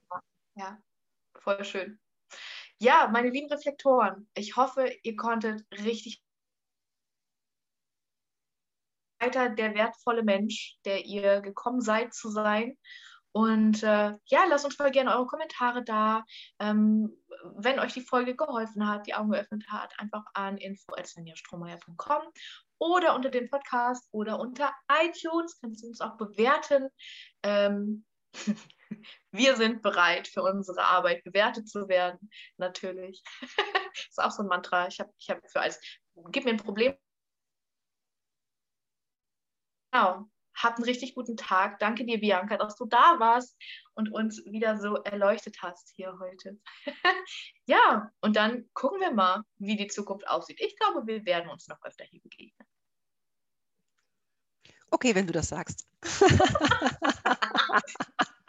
Ja, 0.55 0.79
voll 1.41 1.65
schön. 1.65 2.01
Ja, 2.79 3.09
meine 3.09 3.31
lieben 3.31 3.51
Reflektoren, 3.51 4.29
ich 4.35 4.57
hoffe, 4.57 4.95
ihr 5.03 5.17
konntet 5.17 5.67
richtig 5.73 6.23
weiter 9.19 9.49
der 9.49 9.75
wertvolle 9.75 10.23
Mensch, 10.23 10.77
der 10.85 11.07
ihr 11.07 11.41
gekommen 11.41 11.81
seid 11.81 12.13
zu 12.13 12.31
sein. 12.31 12.77
Und 13.33 13.83
äh, 13.83 14.15
ja, 14.27 14.45
lasst 14.49 14.65
uns 14.65 14.77
voll 14.77 14.91
gerne 14.91 15.15
eure 15.15 15.27
Kommentare 15.27 15.85
da. 15.85 16.25
Ähm, 16.59 17.15
wenn 17.57 17.79
euch 17.79 17.93
die 17.93 18.01
Folge 18.01 18.35
geholfen 18.35 18.89
hat, 18.89 19.07
die 19.07 19.15
Augen 19.15 19.31
geöffnet 19.31 19.67
hat, 19.69 19.93
einfach 19.99 20.25
an 20.35 20.57
info.svenjastrohmeier.com 20.57 22.23
oder 22.79 23.15
unter 23.15 23.31
dem 23.31 23.49
Podcast 23.51 24.09
oder 24.13 24.41
unter 24.41 24.73
iTunes. 25.03 25.59
Kannst 25.61 25.83
du 25.83 25.89
uns 25.89 26.01
auch 26.01 26.17
bewerten. 26.17 26.89
Ähm, 27.43 28.05
wir 29.33 29.57
sind 29.57 29.83
bereit, 29.83 30.29
für 30.29 30.43
unsere 30.43 30.85
Arbeit 30.85 31.25
bewertet 31.25 31.69
zu 31.69 31.89
werden, 31.89 32.31
natürlich. 32.57 33.23
ist 34.09 34.21
auch 34.21 34.31
so 34.31 34.43
ein 34.43 34.49
Mantra. 34.49 34.89
Ich 34.89 35.01
habe 35.01 35.13
ich 35.19 35.31
hab 35.31 35.41
für 35.51 35.61
als, 35.61 35.81
gib 36.31 36.45
mir 36.45 36.51
ein 36.51 36.57
Problem. 36.57 36.95
Genau. 39.93 40.29
Habt 40.57 40.79
einen 40.79 40.85
richtig 40.85 41.15
guten 41.15 41.37
Tag. 41.37 41.79
Danke 41.79 42.05
dir, 42.07 42.19
Bianca, 42.19 42.57
dass 42.57 42.77
du 42.77 42.87
da 42.87 43.21
warst 43.21 43.57
und 43.95 44.13
uns 44.13 44.43
wieder 44.47 44.79
so 44.79 44.97
erleuchtet 44.97 45.59
hast 45.61 45.93
hier 45.95 46.19
heute. 46.19 46.59
ja, 47.67 48.11
und 48.21 48.37
dann 48.37 48.69
gucken 48.73 49.01
wir 49.01 49.13
mal, 49.13 49.43
wie 49.59 49.77
die 49.77 49.87
Zukunft 49.87 50.27
aussieht. 50.29 50.61
Ich 50.61 50.77
glaube, 50.79 51.07
wir 51.07 51.25
werden 51.27 51.51
uns 51.51 51.69
noch 51.69 51.83
öfter 51.83 52.05
hier 52.05 52.23
begegnen. 52.23 52.67
Okay, 54.91 55.15
wenn 55.15 55.27
du 55.27 55.33
das 55.33 55.49
sagst. 55.49 55.87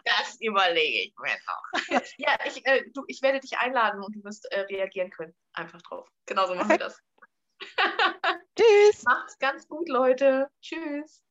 das 0.06 0.38
überlege 0.40 1.10
ich 1.10 1.14
mir 1.22 1.36
noch. 1.46 1.64
ja, 2.18 2.38
ich, 2.46 2.66
äh, 2.66 2.84
du, 2.94 3.04
ich 3.08 3.22
werde 3.22 3.42
dich 3.42 3.58
einladen 3.58 4.02
und 4.02 4.16
du 4.16 4.24
wirst 4.24 4.46
äh, 4.52 4.62
reagieren 4.62 5.10
können. 5.10 5.36
Einfach 5.54 5.82
drauf. 5.82 6.08
Genauso 6.26 6.56
machen 6.56 6.70
wir 6.70 6.78
das. 6.78 7.02
Tschüss. 8.56 9.04
Macht's 9.04 9.38
ganz 9.40 9.68
gut, 9.68 9.90
Leute. 9.90 10.50
Tschüss. 10.62 11.27